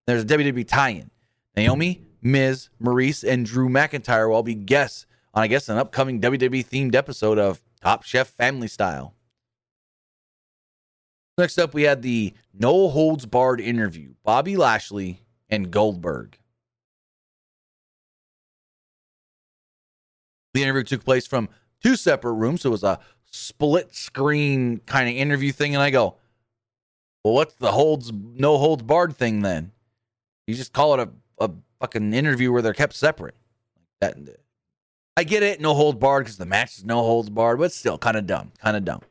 [0.08, 1.12] There's a WWE tie-in.
[1.56, 6.20] Naomi, Miz, Maurice, and Drew McIntyre will all be guests on, I guess, an upcoming
[6.20, 9.14] WWE themed episode of Top Chef Family Style.
[11.38, 16.38] Next up, we had the No Holds Barred interview Bobby Lashley and Goldberg.
[20.54, 21.50] The interview took place from
[21.82, 22.62] two separate rooms.
[22.62, 23.00] So it was a
[23.32, 25.74] split screen kind of interview thing.
[25.74, 26.16] And I go,
[27.24, 29.72] well, what's the holds, no holds barred thing then?
[30.48, 31.10] You just call it a,
[31.44, 33.36] a fucking interview where they're kept separate.
[34.00, 34.18] That
[35.16, 37.98] I get it, no holds barred because the match is no holds barred, but still
[37.98, 39.02] kind of dumb, kind of dumb.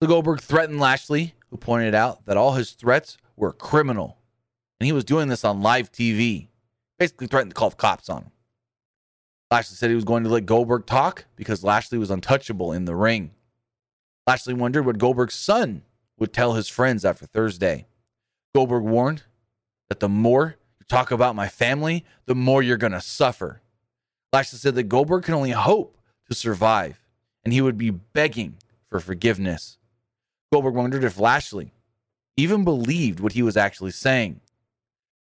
[0.00, 4.18] So Goldberg threatened Lashley, who pointed out that all his threats were criminal,
[4.78, 6.48] and he was doing this on live TV.
[6.98, 8.30] Basically, threatened to call the cops on him.
[9.50, 12.94] Lashley said he was going to let Goldberg talk because Lashley was untouchable in the
[12.96, 13.32] ring.
[14.26, 15.82] Lashley wondered what Goldberg's son
[16.18, 17.86] would tell his friends after Thursday.
[18.54, 19.24] Goldberg warned
[19.88, 23.60] that the more you talk about my family, the more you're going to suffer.
[24.32, 27.00] Lashley said that Goldberg can only hope to survive
[27.44, 28.56] and he would be begging
[28.88, 29.78] for forgiveness.
[30.52, 31.72] Goldberg wondered if Lashley
[32.36, 34.40] even believed what he was actually saying.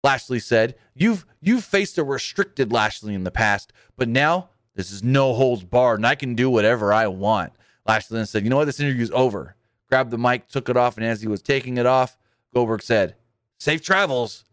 [0.08, 5.04] Lashley said, "You've you've faced a restricted Lashley in the past, but now this is
[5.04, 7.52] no holds barred, and I can do whatever I want."
[7.86, 8.66] Lashley then said, "You know what?
[8.66, 9.58] This interview's over."
[9.90, 12.18] Grabbed the mic, took it off, and as he was taking it off,
[12.54, 13.18] Goldberg said,
[13.60, 14.46] "Safe travels.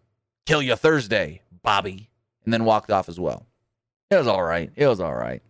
[0.45, 2.11] Kill you Thursday, Bobby,"
[2.45, 3.47] and then walked off as well.
[4.11, 4.73] It was all right.
[4.75, 5.41] It was all right.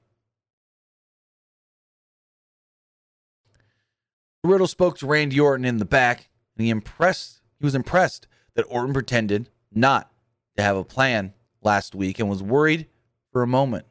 [4.43, 7.41] Riddle spoke to Randy Orton in the back, and he impressed.
[7.59, 10.11] He was impressed that Orton pretended not
[10.57, 11.33] to have a plan
[11.63, 12.87] last week and was worried
[13.33, 13.87] for a moment.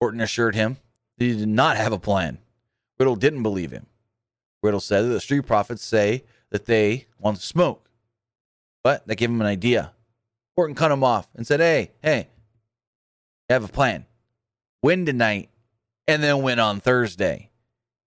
[0.00, 0.76] Orton assured him
[1.16, 2.38] that he did not have a plan.
[2.98, 3.86] Riddle didn't believe him.
[4.62, 7.88] Riddle said that the Street Profits say that they want to smoke,
[8.82, 9.92] but that gave him an idea.
[10.56, 12.28] Orton cut him off and said, Hey, hey,
[13.48, 14.06] I have a plan.
[14.82, 15.50] Win tonight
[16.06, 17.50] and then win on Thursday.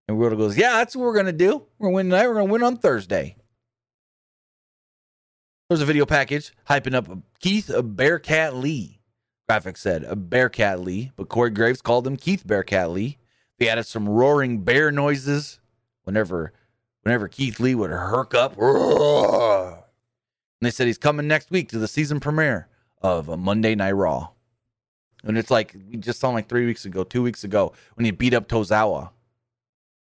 [0.06, 1.66] And Riddle goes, Yeah, that's what we're going to do.
[1.78, 2.28] We're going to win tonight.
[2.28, 3.36] We're going to win on Thursday.
[5.72, 7.08] There's a video package hyping up
[7.40, 9.00] Keith a Bearcat Lee.
[9.48, 13.16] Graphic said a Bearcat Lee, but Corey Graves called him Keith Bearcat Lee.
[13.58, 15.60] They added some roaring bear noises
[16.02, 16.52] whenever
[17.00, 18.52] whenever Keith Lee would herk up.
[18.60, 19.86] And
[20.60, 22.68] they said he's coming next week to the season premiere
[23.00, 24.28] of a Monday Night Raw.
[25.24, 28.10] And it's like we just saw like three weeks ago, two weeks ago, when he
[28.10, 29.12] beat up Tozawa.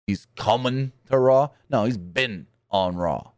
[0.09, 1.51] He's coming to Raw.
[1.71, 3.34] No, he's been on Raw.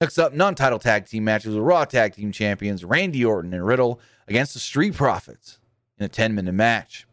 [0.00, 4.00] Next up, non-title tag team matches with Raw tag team champions Randy Orton and Riddle
[4.28, 5.58] against the Street Profits
[5.98, 7.06] in a 10-minute match.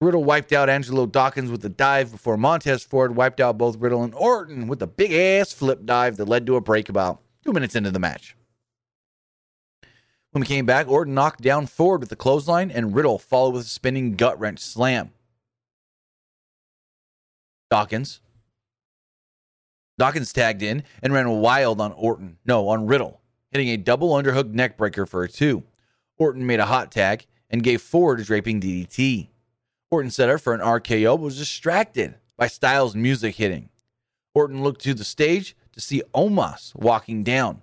[0.00, 4.02] Riddle wiped out Angelo Dawkins with a dive before Montez Ford wiped out both Riddle
[4.02, 7.52] and Orton with a big ass flip dive that led to a break about two
[7.52, 8.34] minutes into the match.
[10.30, 13.66] When we came back, Orton knocked down Ford with a clothesline, and Riddle followed with
[13.66, 15.10] a spinning gut wrench slam.
[17.70, 18.20] Dawkins.
[20.00, 22.38] Dawkins tagged in and ran wild on Orton.
[22.46, 25.62] No, on Riddle, hitting a double underhook neckbreaker for a two.
[26.16, 29.28] Orton made a hot tag and gave Ford a draping DDT.
[29.90, 33.68] Orton set up for an RKO but was distracted by Styles' music hitting.
[34.32, 37.60] Orton looked to the stage to see Omos walking down.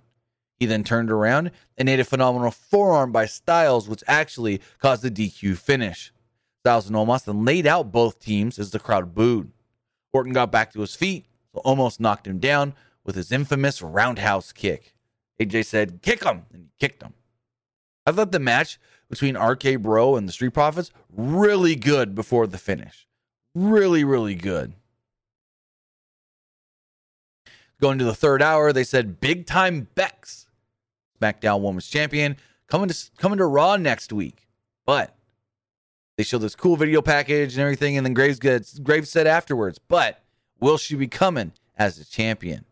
[0.60, 5.10] He then turned around and ate a phenomenal forearm by Styles, which actually caused the
[5.10, 6.12] DQ finish.
[6.60, 9.50] Styles and Omos then laid out both teams as the crowd booed.
[10.12, 14.52] Orton got back to his feet, so Omos knocked him down with his infamous roundhouse
[14.52, 14.94] kick.
[15.40, 16.46] AJ said, Kick him!
[16.52, 17.14] And he kicked him.
[18.06, 22.58] I thought the match between RK Bro and the Street Profits really good before the
[22.58, 23.06] finish.
[23.54, 24.74] Really, really good.
[27.80, 30.46] Going to the third hour, they said big time Bex,
[31.20, 34.48] SmackDown Women's Champion, coming to coming to Raw next week.
[34.84, 35.14] But
[36.16, 39.78] they showed this cool video package and everything, and then Graves gets Graves said afterwards,
[39.78, 40.22] but
[40.60, 42.64] will she be coming as a champion?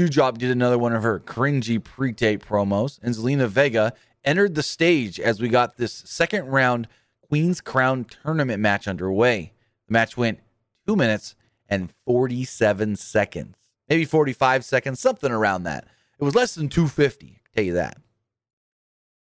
[0.00, 3.92] Doudrop did another one of her cringy pre-tape promos, and Zelina Vega
[4.24, 6.88] entered the stage as we got this second round
[7.28, 9.52] Queen's Crown tournament match underway.
[9.86, 10.40] The match went
[10.86, 11.34] two minutes
[11.68, 13.56] and 47 seconds,
[13.88, 15.86] maybe 45 seconds, something around that.
[16.18, 17.96] It was less than 250, I'll tell you that.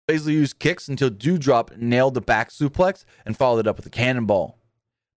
[0.08, 3.90] Baszler used kicks until Doudrop nailed the back suplex and followed it up with a
[3.90, 4.58] cannonball.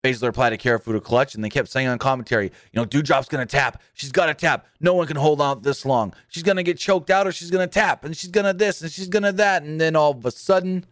[0.05, 3.45] Baszler applied a Kirifuda clutch, and they kept saying on commentary, you know, Doudrop's going
[3.45, 3.81] to tap.
[3.93, 4.67] She's got to tap.
[4.79, 6.13] No one can hold out this long.
[6.27, 8.53] She's going to get choked out or she's going to tap, and she's going to
[8.53, 9.63] this, and she's going to that.
[9.63, 10.85] And then all of a sudden,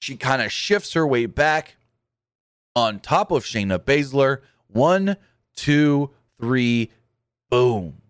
[0.00, 1.76] she kind of shifts her way back
[2.76, 4.38] on top of Shayna Baszler.
[4.66, 5.16] One,
[5.56, 6.90] two, three,
[7.50, 8.02] boom.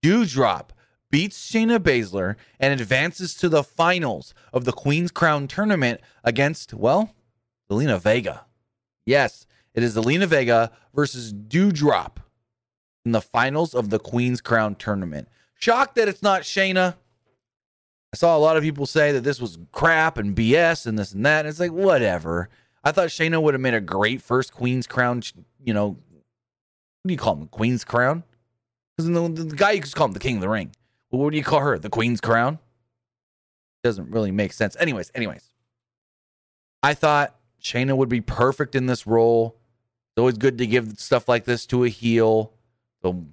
[0.00, 0.72] Dewdrop
[1.10, 7.14] beats Shayna Baszler and advances to the finals of the Queen's Crown tournament against, well,
[7.70, 8.46] Zelina Vega.
[9.06, 12.16] Yes, it is Zelina Vega versus Doudrop
[13.04, 15.28] in the finals of the Queen's Crown tournament.
[15.58, 16.94] Shocked that it's not Shayna.
[18.12, 21.12] I saw a lot of people say that this was crap and BS and this
[21.12, 21.40] and that.
[21.40, 22.48] And it's like, whatever.
[22.84, 25.22] I thought Shayna would have made a great first Queen's Crown,
[25.62, 27.48] you know, what do you call him?
[27.48, 28.22] Queen's Crown?
[28.96, 30.70] Because the, the, guy you just call him the King of the Ring.
[31.10, 31.78] Well, what do you call her?
[31.78, 32.58] The Queen's Crown?
[33.82, 34.76] Doesn't really make sense.
[34.78, 35.50] Anyways, anyways.
[36.82, 39.56] I thought Shayna would be perfect in this role.
[40.14, 42.52] It's always good to give stuff like this to a heel.
[43.02, 43.24] So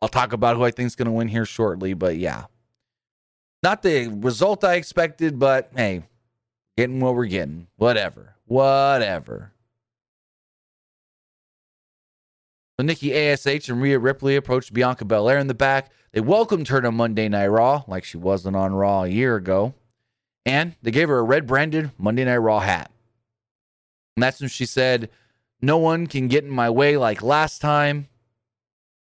[0.00, 1.92] I'll talk about who I think is going to win here shortly.
[1.92, 2.44] But yeah,
[3.64, 6.04] not the result I expected, but hey,
[6.76, 7.66] getting what we're getting.
[7.76, 8.36] Whatever.
[8.46, 9.50] Whatever.
[12.78, 15.90] So Nikki ASH and Rhea Ripley approached Bianca Belair in the back.
[16.12, 19.74] They welcomed her to Monday Night Raw, like she wasn't on Raw a year ago.
[20.46, 22.92] And they gave her a red branded Monday Night Raw hat.
[24.16, 25.10] And that's when she said,
[25.62, 28.08] No one can get in my way like last time.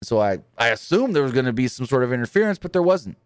[0.04, 2.84] So I, I assumed there was going to be some sort of interference, but there
[2.84, 3.18] wasn't.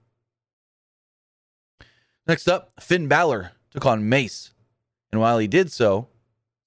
[2.28, 4.54] Next up, Finn Balor took on Mace.
[5.12, 6.08] And while he did so,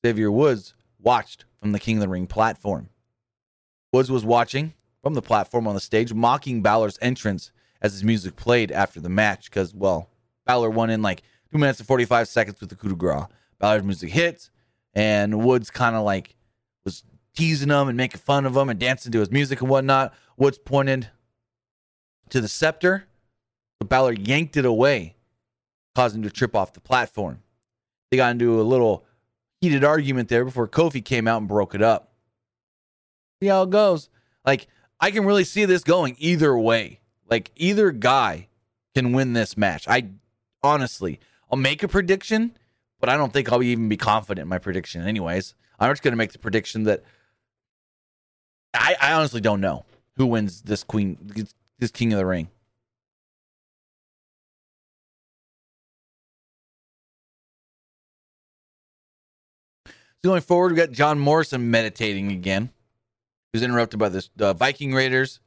[0.05, 2.91] Xavier Woods watched from the King of the Ring platform.
[3.93, 8.37] Woods was watching from the platform on the stage, mocking Balor's entrance as his music
[8.37, 10.11] played after the match because, well,
[10.45, 13.25] Balor won in like two minutes and 45 seconds with the coup de grace.
[13.59, 14.51] Balor's music hit,
[14.95, 16.37] and Woods kind of like
[16.85, 20.15] was teasing him and making fun of him and dancing to his music and whatnot.
[20.37, 21.09] Woods pointed
[22.31, 23.05] to the scepter,
[23.79, 25.17] but Balor yanked it away
[25.95, 27.43] causing him to trip off the platform.
[28.11, 29.05] They got into a little
[29.61, 32.13] heated argument there before Kofi came out and broke it up.
[33.41, 34.09] See how it goes.
[34.45, 34.67] Like,
[35.01, 37.01] I can really see this going either way.
[37.29, 38.49] Like, either guy
[38.95, 39.89] can win this match.
[39.89, 40.09] I
[40.63, 41.21] honestly,
[41.51, 42.57] I'll make a prediction,
[43.01, 45.55] but I don't think I'll even be confident in my prediction, anyways.
[45.79, 47.03] I'm just going to make the prediction that
[48.73, 49.85] I, I honestly don't know
[50.17, 51.19] who wins this Queen,
[51.79, 52.49] this King of the Ring.
[59.87, 62.71] So going forward, we got John Morrison meditating again.
[63.53, 65.39] He was interrupted by the Viking Raiders.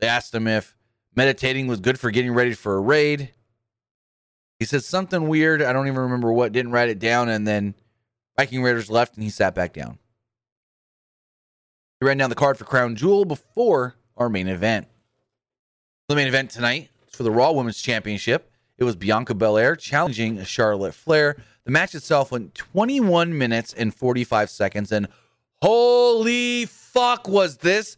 [0.00, 0.76] They asked him if
[1.14, 3.30] meditating was good for getting ready for a raid.
[4.58, 5.62] He said something weird.
[5.62, 6.52] I don't even remember what.
[6.52, 7.74] Didn't write it down, and then
[8.36, 9.98] Viking Raiders left, and he sat back down.
[12.00, 14.88] He ran down the card for Crown Jewel before our main event.
[16.08, 18.50] The main event tonight is for the Raw Women's Championship.
[18.76, 21.36] It was Bianca Belair challenging Charlotte Flair.
[21.64, 25.08] The match itself went 21 minutes and 45 seconds, and
[25.62, 27.96] holy fuck, was this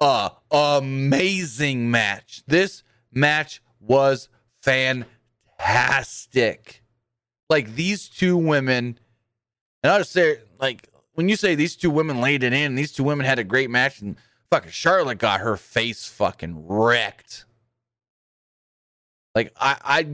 [0.00, 2.42] a amazing match!
[2.46, 4.28] This match was
[4.60, 6.82] fantastic.
[7.48, 8.98] Like these two women,
[9.82, 12.92] and I'll just say, like when you say these two women laid it in, these
[12.92, 14.16] two women had a great match, and
[14.50, 17.44] fucking Charlotte got her face fucking wrecked.
[19.34, 20.06] Like I, I,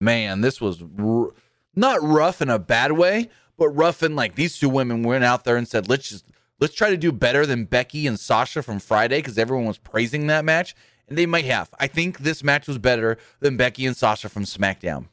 [0.00, 1.32] man, this was r-
[1.74, 5.44] not rough in a bad way, but rough in like these two women went out
[5.44, 6.26] there and said, let's just
[6.60, 10.26] let's try to do better than Becky and Sasha from Friday because everyone was praising
[10.28, 10.74] that match,
[11.08, 11.70] and they might have.
[11.78, 15.08] I think this match was better than Becky and Sasha from SmackDown.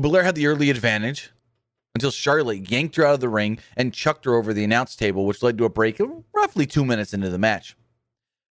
[0.00, 1.30] Belair had the early advantage
[1.94, 5.24] until Charlotte yanked her out of the ring and chucked her over the announce table,
[5.24, 6.00] which led to a break
[6.34, 7.76] roughly two minutes into the match.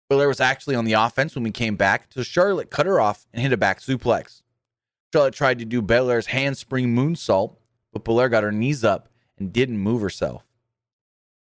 [0.10, 3.28] Belair was actually on the offense when we came back until Charlotte cut her off
[3.34, 4.42] and hit a back suplex.
[5.12, 7.58] Charlotte tried to do Belair's handspring moonsault,
[7.92, 10.46] but Belair got her knees up and didn't move herself.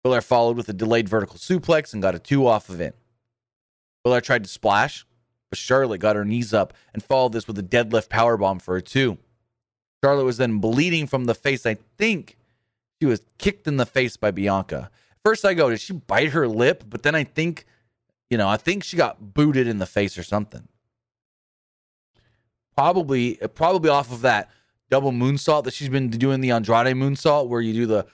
[0.03, 2.97] Belair followed with a delayed vertical suplex and got a two off of it.
[4.03, 5.07] Belair tried to splash,
[5.51, 8.83] but Charlotte got her knees up and followed this with a deadlift powerbomb for a
[8.83, 9.19] two.
[10.05, 11.65] Charlotte was then bleeding from the face.
[11.65, 12.37] I think
[13.01, 14.91] she was kicked in the face by Bianca.
[15.25, 16.85] First, I go, did she bite her lip?
[16.91, 17.65] But then I think,
[18.29, 20.69] you know, I think she got booted in the face or something.
[22.77, 24.51] Probably, probably off of that
[24.91, 28.07] double moonsault that she's been doing the Andrade moonsault, where you do the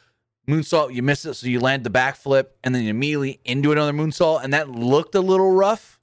[0.48, 3.92] moonsault, you miss it, so you land the backflip, and then you immediately into another
[3.92, 5.98] moonsault, and that looked a little rough.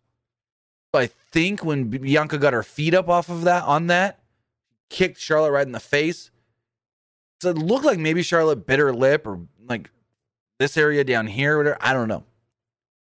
[0.93, 4.19] I think when Bianca got her feet up off of that on that,
[4.89, 6.31] kicked Charlotte right in the face.
[7.41, 9.89] So it looked like maybe Charlotte bit her lip or like
[10.59, 11.77] this area down here whatever.
[11.79, 12.23] I don't know.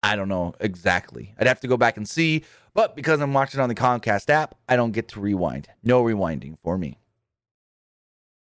[0.02, 1.34] I don't know exactly.
[1.38, 2.44] I'd have to go back and see.
[2.74, 5.68] But because I'm watching on the Comcast app, I don't get to rewind.
[5.82, 6.98] No rewinding for me.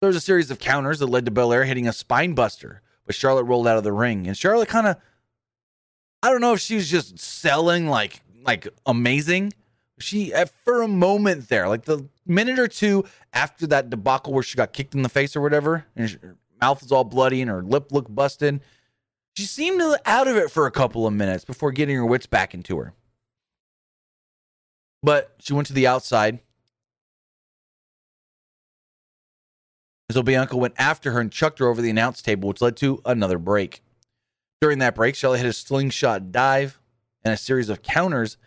[0.00, 3.14] There was a series of counters that led to Belair hitting a spine buster, but
[3.14, 4.26] Charlotte rolled out of the ring.
[4.26, 4.96] And Charlotte kind of,
[6.22, 9.52] I don't know if she was just selling like like amazing.
[9.98, 14.42] She eh, for a moment there, like the minute or two after that debacle where
[14.42, 17.50] she got kicked in the face or whatever, and her mouth was all bloody and
[17.50, 18.60] her lip looked busted.
[19.36, 22.54] She seemed out of it for a couple of minutes before getting her wits back
[22.54, 22.92] into her.
[25.02, 26.40] But she went to the outside.
[30.10, 33.00] So Bianca went after her and chucked her over the announce table, which led to
[33.04, 33.82] another break.
[34.60, 36.80] During that break, Charlotte hit a slingshot dive
[37.22, 38.38] and a series of counters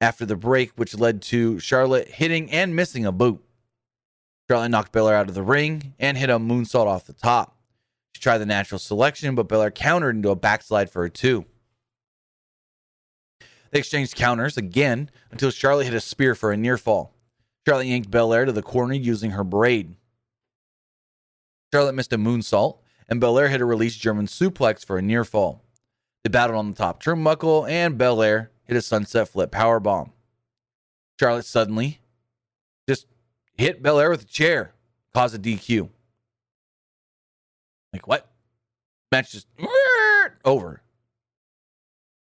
[0.00, 3.42] after the break, which led to Charlotte hitting and missing a boot.
[4.50, 7.56] Charlotte knocked Belair out of the ring and hit a moonsault off the top.
[8.14, 11.44] She tried the natural selection, but Belair countered into a backslide for a two.
[13.70, 17.14] They exchanged counters again until Charlotte hit a spear for a near fall.
[17.66, 19.94] Charlotte yanked Belair to the corner using her braid.
[21.72, 25.62] Charlotte missed a moonsault, and Belair hit a release German suplex for a near fall.
[26.24, 30.12] They battled on the top turnbuckle, and Belair hit a sunset flip power bomb.
[31.18, 31.98] Charlotte suddenly
[32.88, 33.06] just
[33.56, 34.74] hit Belair with a chair,
[35.12, 35.88] cause a DQ.
[37.92, 38.30] Like what?
[39.10, 39.48] Match just
[40.44, 40.82] over.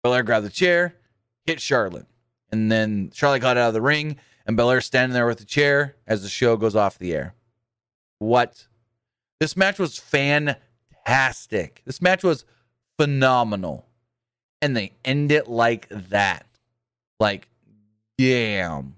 [0.02, 0.96] Belair grabbed the chair,
[1.44, 2.06] hit Charlotte,
[2.50, 4.16] and then Charlotte got out of the ring,
[4.46, 7.34] and Belair standing there with the chair as the show goes off the air.
[8.20, 8.68] What?
[9.38, 11.82] This match was fantastic.
[11.84, 12.46] This match was
[12.98, 13.86] phenomenal
[14.62, 16.46] and they end it like that.
[17.20, 17.48] Like,
[18.16, 18.94] damn.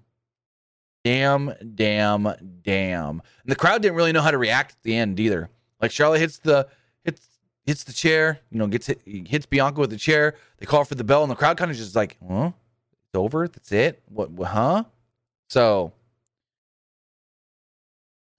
[1.03, 2.29] Damn, damn,
[2.62, 3.11] damn.
[3.11, 5.50] And the crowd didn't really know how to react at the end either.
[5.81, 6.68] Like Charlotte hits the
[7.03, 7.29] hits
[7.66, 10.37] hits the chair, you know, gets hit, hits Bianca with the chair.
[10.58, 12.52] They call for the bell, and the crowd kind of just like, huh?
[12.92, 13.48] It's over.
[13.48, 14.02] That's it.
[14.06, 14.31] What?
[14.46, 14.85] Huh?
[15.50, 15.92] So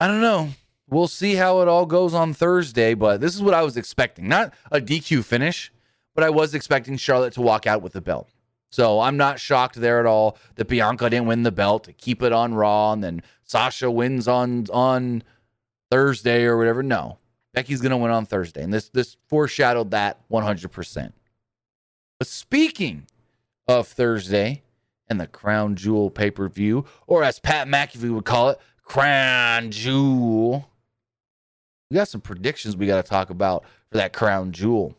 [0.00, 0.50] I don't know.
[0.88, 4.28] We'll see how it all goes on Thursday, but this is what I was expecting.
[4.28, 5.72] Not a DQ finish,
[6.16, 8.28] but I was expecting Charlotte to walk out with the belt.
[8.70, 12.22] So I'm not shocked there at all that Bianca didn't win the belt to keep
[12.22, 15.22] it on Raw and then Sasha wins on on
[15.90, 16.82] Thursday or whatever.
[16.82, 17.18] No.
[17.52, 18.62] Becky's gonna win on Thursday.
[18.62, 21.12] And this this foreshadowed that 100%.
[22.18, 23.06] But speaking
[23.68, 24.62] of Thursday
[25.08, 30.70] and the Crown Jewel pay-per-view, or as Pat McAfee would call it, Crown Jewel.
[31.90, 34.96] We got some predictions we got to talk about for that Crown Jewel.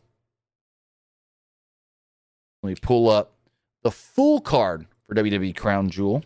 [2.68, 3.32] Let me pull up
[3.82, 6.26] the full card for WWE Crown Jewel.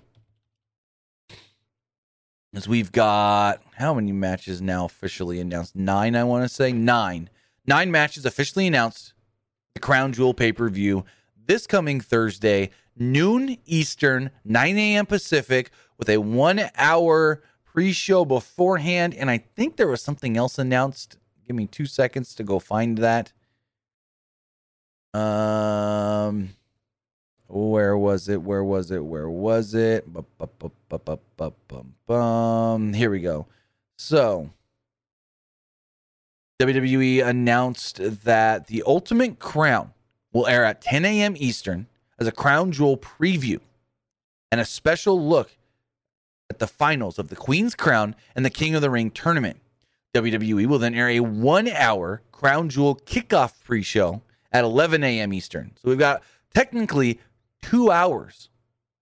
[2.55, 5.75] As we've got how many matches now officially announced?
[5.75, 6.71] Nine, I want to say.
[6.71, 7.29] Nine.
[7.67, 9.13] Nine matches officially announced.
[9.75, 11.05] The Crown Jewel pay per view
[11.45, 15.05] this coming Thursday, noon Eastern, 9 a.m.
[15.05, 15.69] Pacific,
[15.99, 19.13] with a one hour pre show beforehand.
[19.13, 21.17] And I think there was something else announced.
[21.45, 23.31] Give me two seconds to go find that.
[25.13, 26.49] Um,
[27.47, 28.41] where was it?
[28.41, 29.03] Where was it?
[29.03, 30.05] Where was it?
[32.93, 33.47] Here we go.
[33.97, 34.49] So,
[36.61, 39.93] WWE announced that the Ultimate Crown
[40.31, 41.35] will air at 10 a.m.
[41.37, 41.87] Eastern
[42.19, 43.59] as a Crown Jewel preview
[44.51, 45.57] and a special look
[46.49, 49.59] at the finals of the Queen's Crown and the King of the Ring tournament.
[50.13, 54.21] WWE will then air a one hour Crown Jewel kickoff pre show
[54.51, 55.33] at 11 a.m.
[55.33, 55.71] Eastern.
[55.81, 56.23] So we've got
[56.53, 57.19] technically
[57.61, 58.49] two hours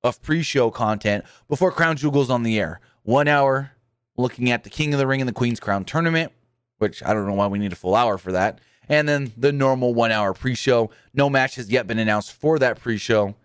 [0.03, 2.79] of pre show content before Crown Jewel goes on the air.
[3.03, 3.71] One hour
[4.17, 6.31] looking at the King of the Ring and the Queen's Crown tournament,
[6.77, 8.59] which I don't know why we need a full hour for that.
[8.87, 10.89] And then the normal one hour pre show.
[11.13, 13.35] No match has yet been announced for that pre show.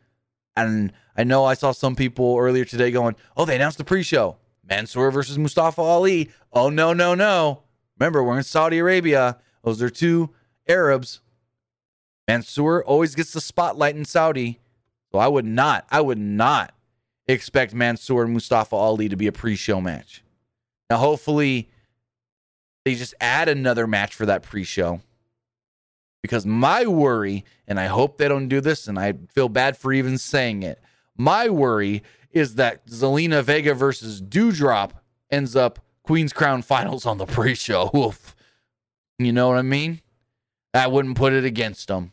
[0.56, 4.02] And I know I saw some people earlier today going, oh, they announced the pre
[4.02, 4.36] show.
[4.68, 6.30] Mansoor versus Mustafa Ali.
[6.52, 7.62] Oh, no, no, no.
[7.98, 9.38] Remember, we're in Saudi Arabia.
[9.62, 10.30] Those are two
[10.66, 11.20] Arabs.
[12.28, 14.60] Mansoor always gets the spotlight in Saudi.
[15.12, 16.74] So I would not, I would not
[17.26, 20.22] expect Mansoor and Mustafa Ali to be a pre-show match.
[20.90, 21.70] Now, hopefully,
[22.84, 25.00] they just add another match for that pre-show.
[26.22, 29.92] Because my worry, and I hope they don't do this, and I feel bad for
[29.92, 30.80] even saying it.
[31.16, 34.92] My worry is that Zelina Vega versus Doudrop
[35.30, 37.90] ends up Queen's Crown finals on the pre-show.
[37.96, 38.34] Oof.
[39.18, 40.00] You know what I mean?
[40.74, 42.12] I wouldn't put it against them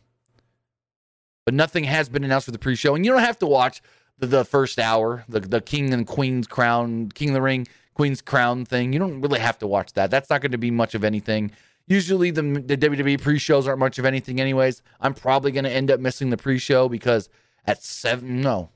[1.44, 2.94] but nothing has been announced for the pre-show.
[2.94, 3.82] And you don't have to watch
[4.18, 8.22] the, the first hour, the the King and Queen's Crown, King of the Ring, Queen's
[8.22, 8.92] Crown thing.
[8.92, 10.10] You don't really have to watch that.
[10.10, 11.50] That's not going to be much of anything.
[11.86, 14.82] Usually the the WWE pre-shows aren't much of anything, anyways.
[15.00, 17.28] I'm probably going to end up missing the pre-show because
[17.66, 18.70] at seven, no,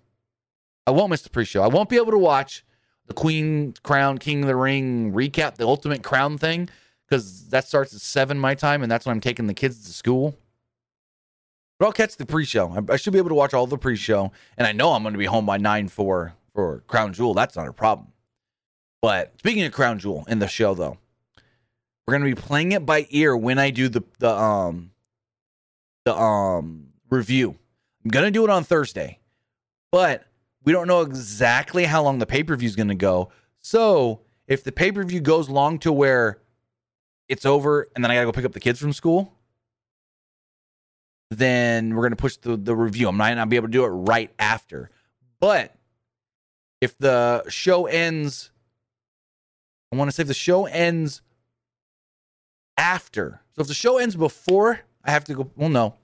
[0.87, 1.63] I won't miss the pre-show.
[1.63, 2.65] I won't be able to watch
[3.07, 6.69] the Queen Crown, King of the Ring recap, the Ultimate Crown thing,
[7.07, 9.93] because that starts at seven my time, and that's when I'm taking the kids to
[9.93, 10.37] school.
[11.79, 12.87] But I'll catch the pre-show.
[12.91, 15.19] I, should be able to watch all the pre-show, and I know I'm going to
[15.19, 17.35] be home by nine for for Crown Jewel.
[17.35, 18.09] That's not a problem.
[19.03, 20.97] But speaking of Crown Jewel in the show, though,
[22.07, 24.91] we're going to be playing it by ear when I do the the um
[26.05, 27.57] the um review.
[28.05, 29.19] I'm going to do it on Thursday,
[29.93, 30.25] but
[30.65, 33.31] we don't know exactly how long the pay per view is going to go.
[33.61, 36.39] So if the pay per view goes long to where
[37.29, 39.33] it's over and then I got to go pick up the kids from school,
[41.31, 43.09] then we're to push the, the review.
[43.09, 44.91] I might not be able to do it right after.
[45.41, 45.75] But
[46.81, 48.51] if the show ends,
[49.93, 51.23] I want to say if the show ends
[52.77, 53.41] after.
[53.55, 55.51] So if the show ends before, I have to go.
[55.57, 55.95] Well, no.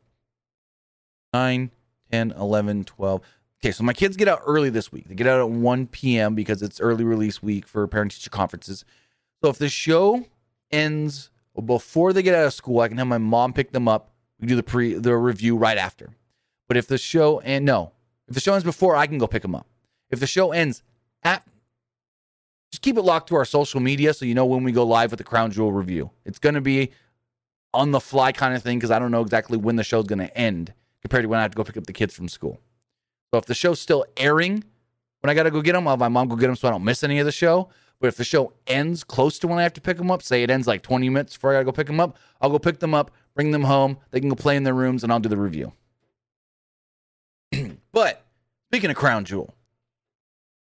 [1.34, 1.70] 9,
[2.10, 3.20] 10, 11, 12.
[3.62, 5.08] Okay, so my kids get out early this week.
[5.08, 6.34] They get out at 1 p.m.
[6.34, 8.84] because it's early release week for parent teacher conferences.
[9.42, 10.26] So if the show
[10.72, 11.30] ends
[11.64, 14.12] before they get out of school, I can have my mom pick them up
[14.42, 16.10] we do the pre the review right after.
[16.68, 17.92] But if the show and no,
[18.28, 19.66] if the show ends before, I can go pick them up.
[20.10, 20.82] If the show ends
[21.22, 21.46] at
[22.72, 25.12] just keep it locked to our social media so you know when we go live
[25.12, 26.10] with the Crown Jewel review.
[26.24, 26.90] It's going to be
[27.72, 30.18] on the fly kind of thing because I don't know exactly when the show's going
[30.18, 32.60] to end compared to when I have to go pick up the kids from school.
[33.30, 34.64] So if the show's still airing
[35.20, 36.66] when I got to go get them, I'll have my mom go get them so
[36.66, 37.68] I don't miss any of the show.
[38.02, 40.42] But if the show ends close to when I have to pick them up, say
[40.42, 42.58] it ends like 20 minutes before I got to go pick them up, I'll go
[42.58, 43.96] pick them up, bring them home.
[44.10, 45.72] They can go play in their rooms, and I'll do the review.
[47.92, 48.26] but
[48.70, 49.54] speaking of Crown Jewel,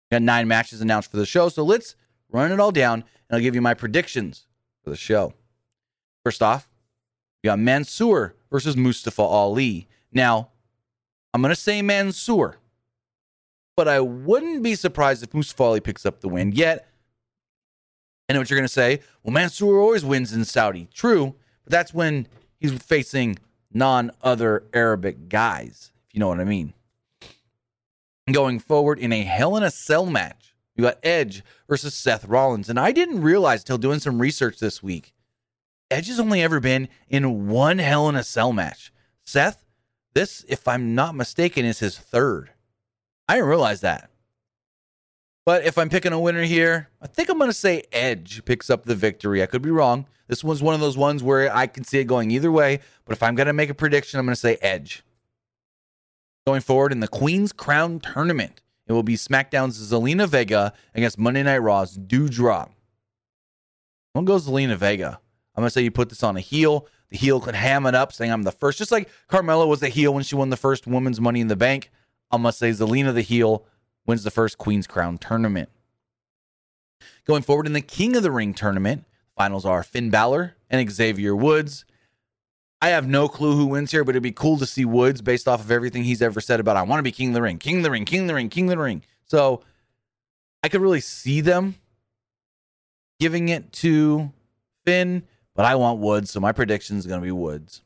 [0.10, 1.50] got nine matches announced for the show.
[1.50, 1.98] So let's
[2.32, 4.48] run it all down, and I'll give you my predictions
[4.82, 5.34] for the show.
[6.24, 6.70] First off,
[7.44, 9.90] we got Mansoor versus Mustafa Ali.
[10.14, 10.52] Now,
[11.34, 12.56] I'm going to say Mansoor,
[13.76, 16.54] but I wouldn't be surprised if Mustafa Ali picks up the win.
[16.54, 16.88] Yet,
[18.30, 19.00] I know what you're going to say.
[19.24, 20.88] Well, Mansoor always wins in Saudi.
[20.94, 22.28] True, but that's when
[22.60, 23.40] he's facing
[23.74, 26.74] non other Arabic guys, if you know what I mean.
[28.32, 32.70] Going forward in a Hell in a Cell match, you got Edge versus Seth Rollins.
[32.70, 35.14] And I didn't realize until doing some research this week,
[35.90, 38.92] Edge has only ever been in one Hell in a Cell match.
[39.24, 39.64] Seth,
[40.14, 42.52] this, if I'm not mistaken, is his third.
[43.30, 44.10] I didn't realize that.
[45.48, 48.70] But if I'm picking a winner here, I think I'm going to say Edge picks
[48.70, 49.42] up the victory.
[49.42, 50.06] I could be wrong.
[50.28, 52.82] This one's one of those ones where I can see it going either way.
[53.06, 55.04] But if I'm going to make a prediction, I'm going to say Edge.
[56.46, 61.44] Going forward in the Queen's Crown tournament It will be SmackDown's Zelina Vega against Monday
[61.44, 62.72] Night Raw's Doudrop.
[64.14, 65.22] I'm gonna go Zelina Vega.
[65.56, 66.88] I'm gonna say you put this on a heel.
[67.10, 69.88] The heel could ham it up, saying I'm the first, just like Carmella was the
[69.88, 71.90] heel when she won the first women's Money in the Bank.
[72.32, 73.66] I'm gonna say Zelina the heel
[74.08, 75.70] wins the first Queen's Crown tournament.
[77.26, 79.04] Going forward in the King of the Ring tournament,
[79.36, 81.86] finals are Finn Balor and Xavier Woods.
[82.82, 85.48] I have no clue who wins here, but it'd be cool to see Woods based
[85.48, 87.58] off of everything he's ever said about I want to be King of the Ring,
[87.58, 89.04] King of the Ring, King of the Ring, King of the Ring.
[89.26, 89.62] So
[90.64, 91.76] I could really see them
[93.20, 94.32] giving it to
[94.86, 95.24] Finn,
[95.56, 97.82] but I want Woods, so my prediction is going to be Woods.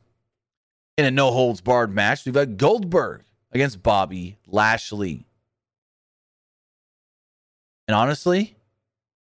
[0.97, 5.25] In a no holds barred match, we've got Goldberg against Bobby Lashley.
[7.91, 8.55] And honestly,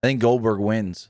[0.02, 1.08] I think Goldberg wins.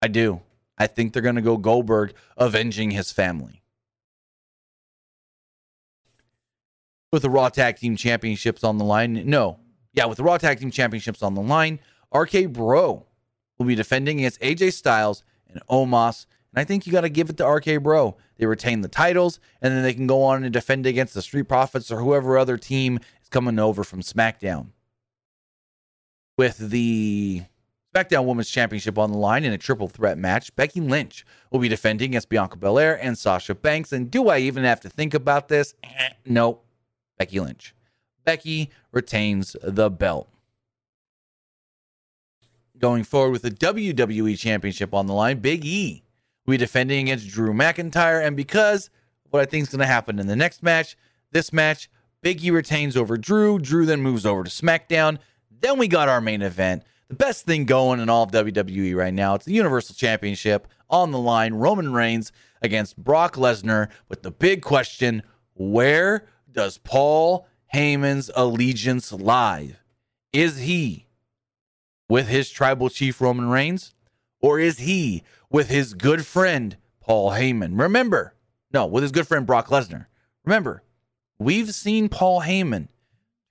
[0.00, 0.42] I do.
[0.78, 3.64] I think they're going to go Goldberg avenging his family.
[7.10, 9.58] With the Raw Tag Team Championships on the line, no.
[9.92, 11.80] Yeah, with the Raw Tag Team Championships on the line,
[12.14, 13.06] RK Bro
[13.58, 16.26] will be defending against AJ Styles and Omos.
[16.54, 18.18] And I think you got to give it to RK Bro.
[18.36, 21.48] They retain the titles, and then they can go on and defend against the Street
[21.48, 24.68] Profits or whoever other team is coming over from SmackDown.
[26.36, 27.42] With the
[27.94, 31.68] SmackDown Women's Championship on the line in a triple threat match, Becky Lynch will be
[31.68, 33.92] defending against Bianca Belair and Sasha Banks.
[33.92, 35.74] And do I even have to think about this?
[35.84, 36.60] Eh, no,
[37.18, 37.74] Becky Lynch.
[38.24, 40.28] Becky retains the belt.
[42.78, 46.02] Going forward with the WWE Championship on the line, Big E
[46.46, 48.24] will be defending against Drew McIntyre.
[48.24, 48.90] And because
[49.30, 50.96] what I think is going to happen in the next match,
[51.30, 51.90] this match,
[52.22, 53.58] Big E retains over Drew.
[53.58, 55.18] Drew then moves over to SmackDown.
[55.62, 56.82] Then we got our main event.
[57.08, 59.36] The best thing going in all of WWE right now.
[59.36, 61.54] It's the Universal Championship on the line.
[61.54, 63.88] Roman Reigns against Brock Lesnar.
[64.08, 65.22] With the big question
[65.54, 69.76] where does Paul Heyman's allegiance lie?
[70.32, 71.06] Is he
[72.08, 73.94] with his tribal chief Roman Reigns?
[74.40, 77.78] Or is he with his good friend Paul Heyman?
[77.78, 78.34] Remember,
[78.72, 80.06] no, with his good friend Brock Lesnar.
[80.44, 80.82] Remember,
[81.38, 82.88] we've seen Paul Heyman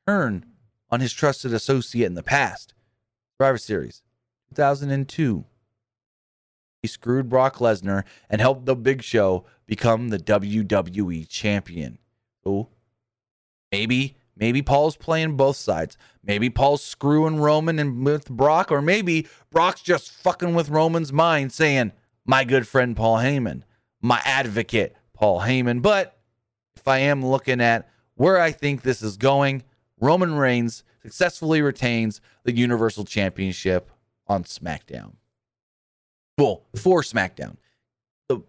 [0.05, 0.45] turn
[0.92, 2.74] on his trusted associate in the past.
[3.38, 4.02] Survivor Series
[4.50, 5.46] 2002.
[6.82, 12.00] He screwed Brock Lesnar and helped the Big Show become the WWE champion.
[12.44, 12.70] So
[13.72, 15.98] maybe Maybe Paul's playing both sides.
[16.24, 21.52] Maybe Paul's screwing Roman and with Brock, or maybe Brock's just fucking with Roman's mind,
[21.52, 21.92] saying,
[22.26, 23.62] "My good friend Paul Heyman,
[24.02, 26.18] my advocate Paul Heyman." But
[26.76, 29.64] if I am looking at where I think this is going,
[30.02, 33.91] Roman Reigns successfully retains the Universal Championship
[34.28, 35.14] on SmackDown.
[36.38, 37.58] Well, for SmackDown,
[38.28, 38.41] the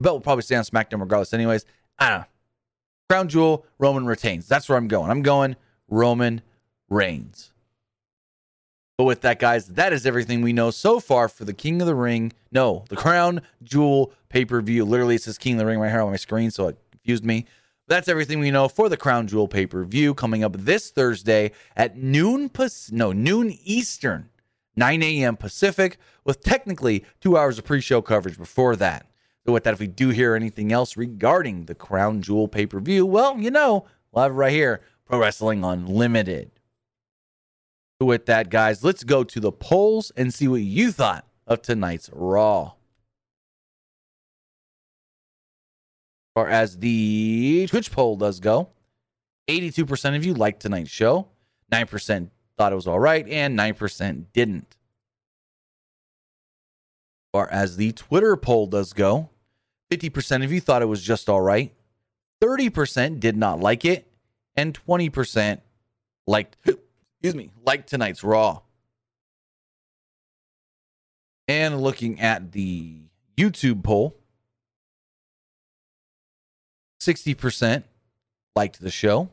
[0.00, 1.32] belt will probably stay on SmackDown regardless.
[1.32, 1.64] Anyways,
[1.98, 2.26] I don't know.
[3.08, 4.46] Crown Jewel, Roman retains.
[4.46, 5.10] That's where I'm going.
[5.10, 5.56] I'm going
[5.88, 6.42] Roman
[6.88, 7.52] Reigns.
[8.98, 11.86] But with that, guys, that is everything we know so far for the King of
[11.86, 12.34] the Ring.
[12.52, 14.84] No, the Crown Jewel pay per view.
[14.84, 17.24] Literally, it says King of the Ring right here on my screen, so it confused
[17.24, 17.46] me.
[17.90, 21.50] That's everything we know for the Crown Jewel pay per view coming up this Thursday
[21.76, 22.48] at noon,
[22.92, 24.28] no noon Eastern,
[24.76, 25.36] 9 a.m.
[25.36, 29.06] Pacific, with technically two hours of pre-show coverage before that.
[29.44, 32.78] So with that, if we do hear anything else regarding the Crown Jewel pay per
[32.78, 36.52] view, well, you know, we'll have right here, Pro Wrestling Unlimited.
[38.00, 41.60] So with that, guys, let's go to the polls and see what you thought of
[41.60, 42.74] tonight's Raw.
[46.34, 48.68] Far as the Twitch poll does go,
[49.48, 51.28] 82% of you liked tonight's show,
[51.72, 54.76] 9% thought it was all right, and 9% didn't
[57.32, 59.30] far as the Twitter poll does go,
[59.90, 61.72] 50% of you thought it was just all right,
[62.42, 64.10] 30% did not like it,
[64.56, 65.60] and 20%
[66.26, 68.60] liked, excuse me, liked tonight's Raw.
[71.48, 73.02] And looking at the
[73.36, 74.16] YouTube poll,
[77.00, 77.84] 60%
[78.54, 79.30] liked the show,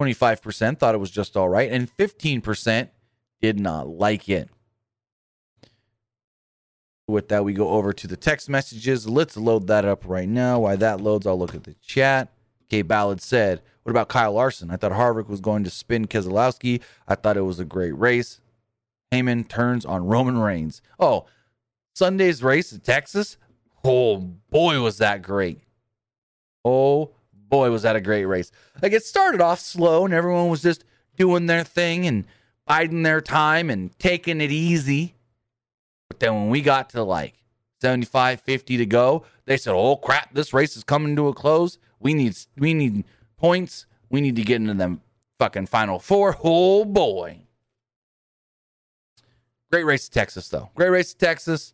[0.00, 2.88] 25% thought it was just all right, and 15%
[3.40, 4.48] did not like it.
[7.08, 9.08] With that, we go over to the text messages.
[9.08, 10.60] Let's load that up right now.
[10.60, 12.32] While that loads, I'll look at the chat.
[12.64, 14.70] Okay, Ballard said, What about Kyle Larson?
[14.70, 16.80] I thought Harvick was going to spin Keselowski.
[17.06, 18.40] I thought it was a great race.
[19.12, 20.80] Heyman turns on Roman Reigns.
[20.98, 21.26] Oh,
[21.94, 23.36] Sunday's race in Texas?
[23.84, 24.18] Oh,
[24.48, 25.60] boy, was that great.
[26.64, 27.10] Oh,
[27.48, 28.50] boy, was that a great race.
[28.80, 30.84] Like, it started off slow and everyone was just
[31.16, 32.24] doing their thing and
[32.66, 35.14] biding their time and taking it easy.
[36.08, 37.34] But then when we got to like
[37.80, 41.78] 75, 50 to go, they said, "Oh crap, this race is coming to a close.
[41.98, 43.04] We need we need
[43.36, 43.86] points.
[44.08, 45.00] We need to get into them
[45.38, 46.36] fucking Final Four.
[46.44, 47.38] Oh boy.
[49.70, 50.68] Great race to Texas, though.
[50.74, 51.72] Great race to Texas.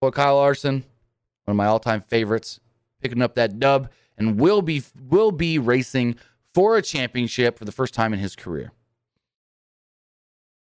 [0.00, 0.84] Boy, Kyle Larson,
[1.44, 2.58] one of my all-time favorites,
[3.00, 6.16] picking up that dub and will be will be racing
[6.54, 8.72] for a championship for the first time in his career.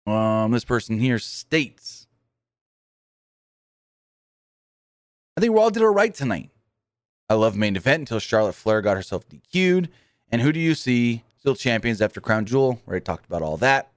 [0.07, 2.07] Um, this person here states,
[5.37, 6.51] I think we all did all right tonight.
[7.28, 9.89] I love main event until Charlotte Flair got herself DQ'd.
[10.30, 12.80] And who do you see still champions after Crown Jewel?
[12.87, 13.93] We already talked about all that.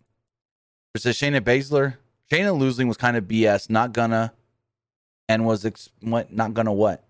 [0.93, 1.95] Versus Shayna Baszler.
[2.31, 3.69] Shayna losing was kind of BS.
[3.69, 4.33] Not gonna,
[5.29, 6.31] and was ex- what?
[6.31, 7.04] Not gonna what?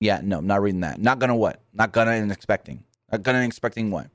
[0.00, 0.98] Yeah, no, not reading that.
[0.98, 1.60] Not gonna what?
[1.74, 2.84] Not gonna and expecting.
[3.12, 4.08] Not gonna and expecting what?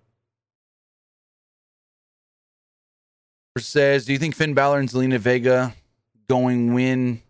[3.57, 5.73] Says, do you think Finn Balor and Zelina Vega
[6.27, 7.21] going win?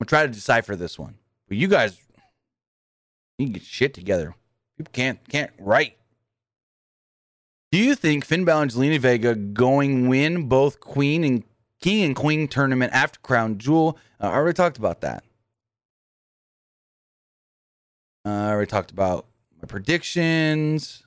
[0.00, 1.16] I'm gonna try to decipher this one.
[1.48, 2.00] But you guys,
[3.36, 4.34] you get shit together.
[4.78, 5.96] People can't can't write.
[7.72, 11.44] Do you think Finn Balor and Zelina Vega going win both Queen and
[11.80, 13.98] King and Queen tournament after Crown Jewel?
[14.20, 15.24] Uh, I already talked about that.
[18.24, 19.26] Uh, I already talked about
[19.60, 21.04] my predictions.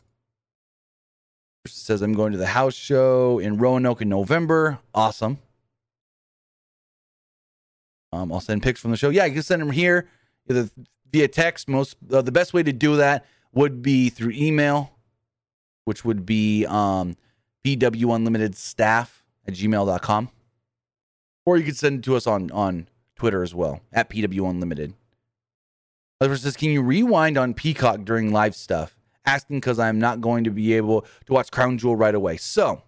[1.67, 4.79] Says I'm going to the house show in Roanoke in November.
[4.95, 5.37] Awesome.
[8.11, 9.09] Um, I'll send pics from the show.
[9.09, 10.09] Yeah, you can send them here
[10.49, 10.69] either
[11.11, 11.67] via text.
[11.67, 14.91] Most uh, the best way to do that would be through email,
[15.85, 17.15] which would be um,
[17.63, 20.29] PW Unlimited Staff at gmail.com.
[21.45, 24.93] Or you could send it to us on, on Twitter as well at PW Unlimited.
[26.19, 28.95] Other says, Can you rewind on Peacock during live stuff?
[29.25, 32.37] Asking because I'm not going to be able to watch Crown Jewel right away.
[32.37, 32.83] So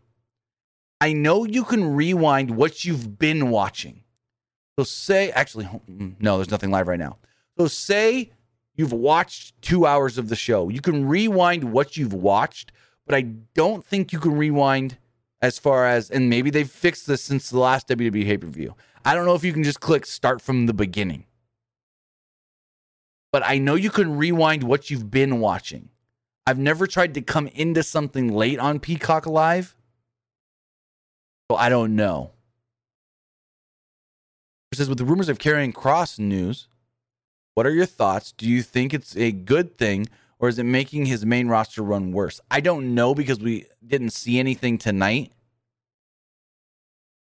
[1.02, 4.04] I know you can rewind what you've been watching.
[4.78, 7.18] So say, actually, mm, no, there's nothing live right now.
[7.58, 8.32] So say
[8.76, 10.70] you've watched two hours of the show.
[10.70, 12.72] You can rewind what you've watched,
[13.06, 13.22] but I
[13.54, 14.98] don't think you can rewind
[15.44, 18.76] as far as, and maybe they've fixed this since the last WWE pay per view.
[19.04, 21.26] I don't know if you can just click start from the beginning.
[23.34, 25.90] But I know you can rewind what you've been watching.
[26.48, 29.76] I've never tried to come into something late on Peacock Live.
[31.52, 32.32] So I don't know.
[34.72, 36.68] It says with the rumors of Karrion Kross news,
[37.54, 38.32] what are your thoughts?
[38.32, 40.08] Do you think it's a good thing
[40.44, 42.42] or is it making his main roster run worse?
[42.52, 45.32] I don't know because we didn't see anything tonight.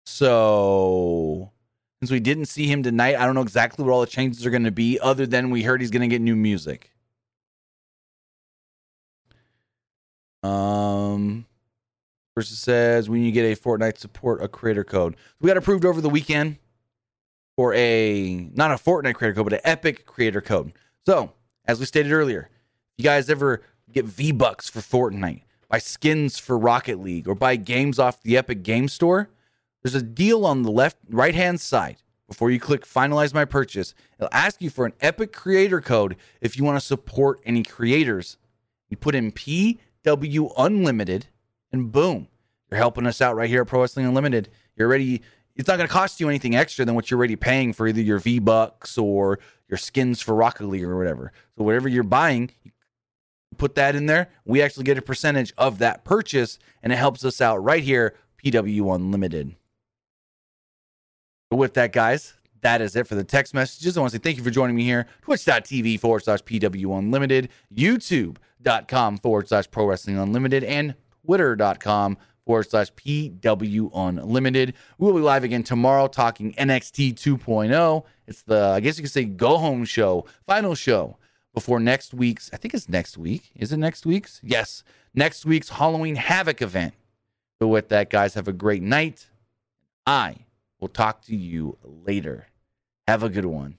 [0.05, 1.51] So,
[1.99, 4.51] since we didn't see him tonight, I don't know exactly what all the changes are
[4.51, 6.93] going to be, other than we heard he's going to get new music.
[10.43, 11.47] Um,
[12.35, 15.17] versus says when you get a Fortnite support a creator code.
[15.41, 16.59] We got approved over the weekend
[17.57, 20.75] for a not a Fortnite creator code, but an Epic creator code.
[21.07, 21.33] So,
[21.65, 22.51] as we stated earlier,
[22.97, 27.57] you guys ever get V Bucks for Fortnite, buy skins for Rocket League, or buy
[27.57, 29.29] games off the Epic Game Store,
[29.83, 31.97] there's a deal on the left right hand side.
[32.27, 36.57] Before you click finalize my purchase, it'll ask you for an Epic creator code if
[36.57, 38.37] you want to support any creators.
[38.89, 41.27] You put in PW Unlimited,
[41.71, 42.27] and boom,
[42.69, 44.49] you're helping us out right here at Pro Wrestling Unlimited.
[44.75, 45.23] You're ready.
[45.55, 48.01] It's not going to cost you anything extra than what you're already paying for either
[48.01, 49.39] your V Bucks or
[49.69, 51.33] your skins for Rocket League or whatever.
[51.57, 52.73] So whatever you're buying, you
[53.59, 54.29] put that in there.
[54.45, 58.15] We actually get a percentage of that purchase, and it helps us out right here,
[58.45, 59.57] PW Unlimited.
[61.51, 63.97] But with that, guys, that is it for the text messages.
[63.97, 65.07] I want to say thank you for joining me here.
[65.23, 70.95] Twitch.tv forward slash PW Unlimited, YouTube.com forward slash Pro Wrestling Unlimited, and
[71.25, 74.75] Twitter.com forward slash PW Unlimited.
[74.99, 78.05] We will be live again tomorrow talking NXT 2.0.
[78.27, 81.19] It's the, I guess you could say, go home show, final show
[81.57, 83.51] before next week's, I think it's next week.
[83.57, 84.41] Is it next week's?
[84.45, 84.85] Yes,
[85.15, 86.95] next week's Halloween Havoc event.
[87.59, 89.27] So with that, guys, have a great night.
[90.07, 90.47] I
[90.79, 92.49] We'll talk to you later.
[93.09, 93.79] Have a good one.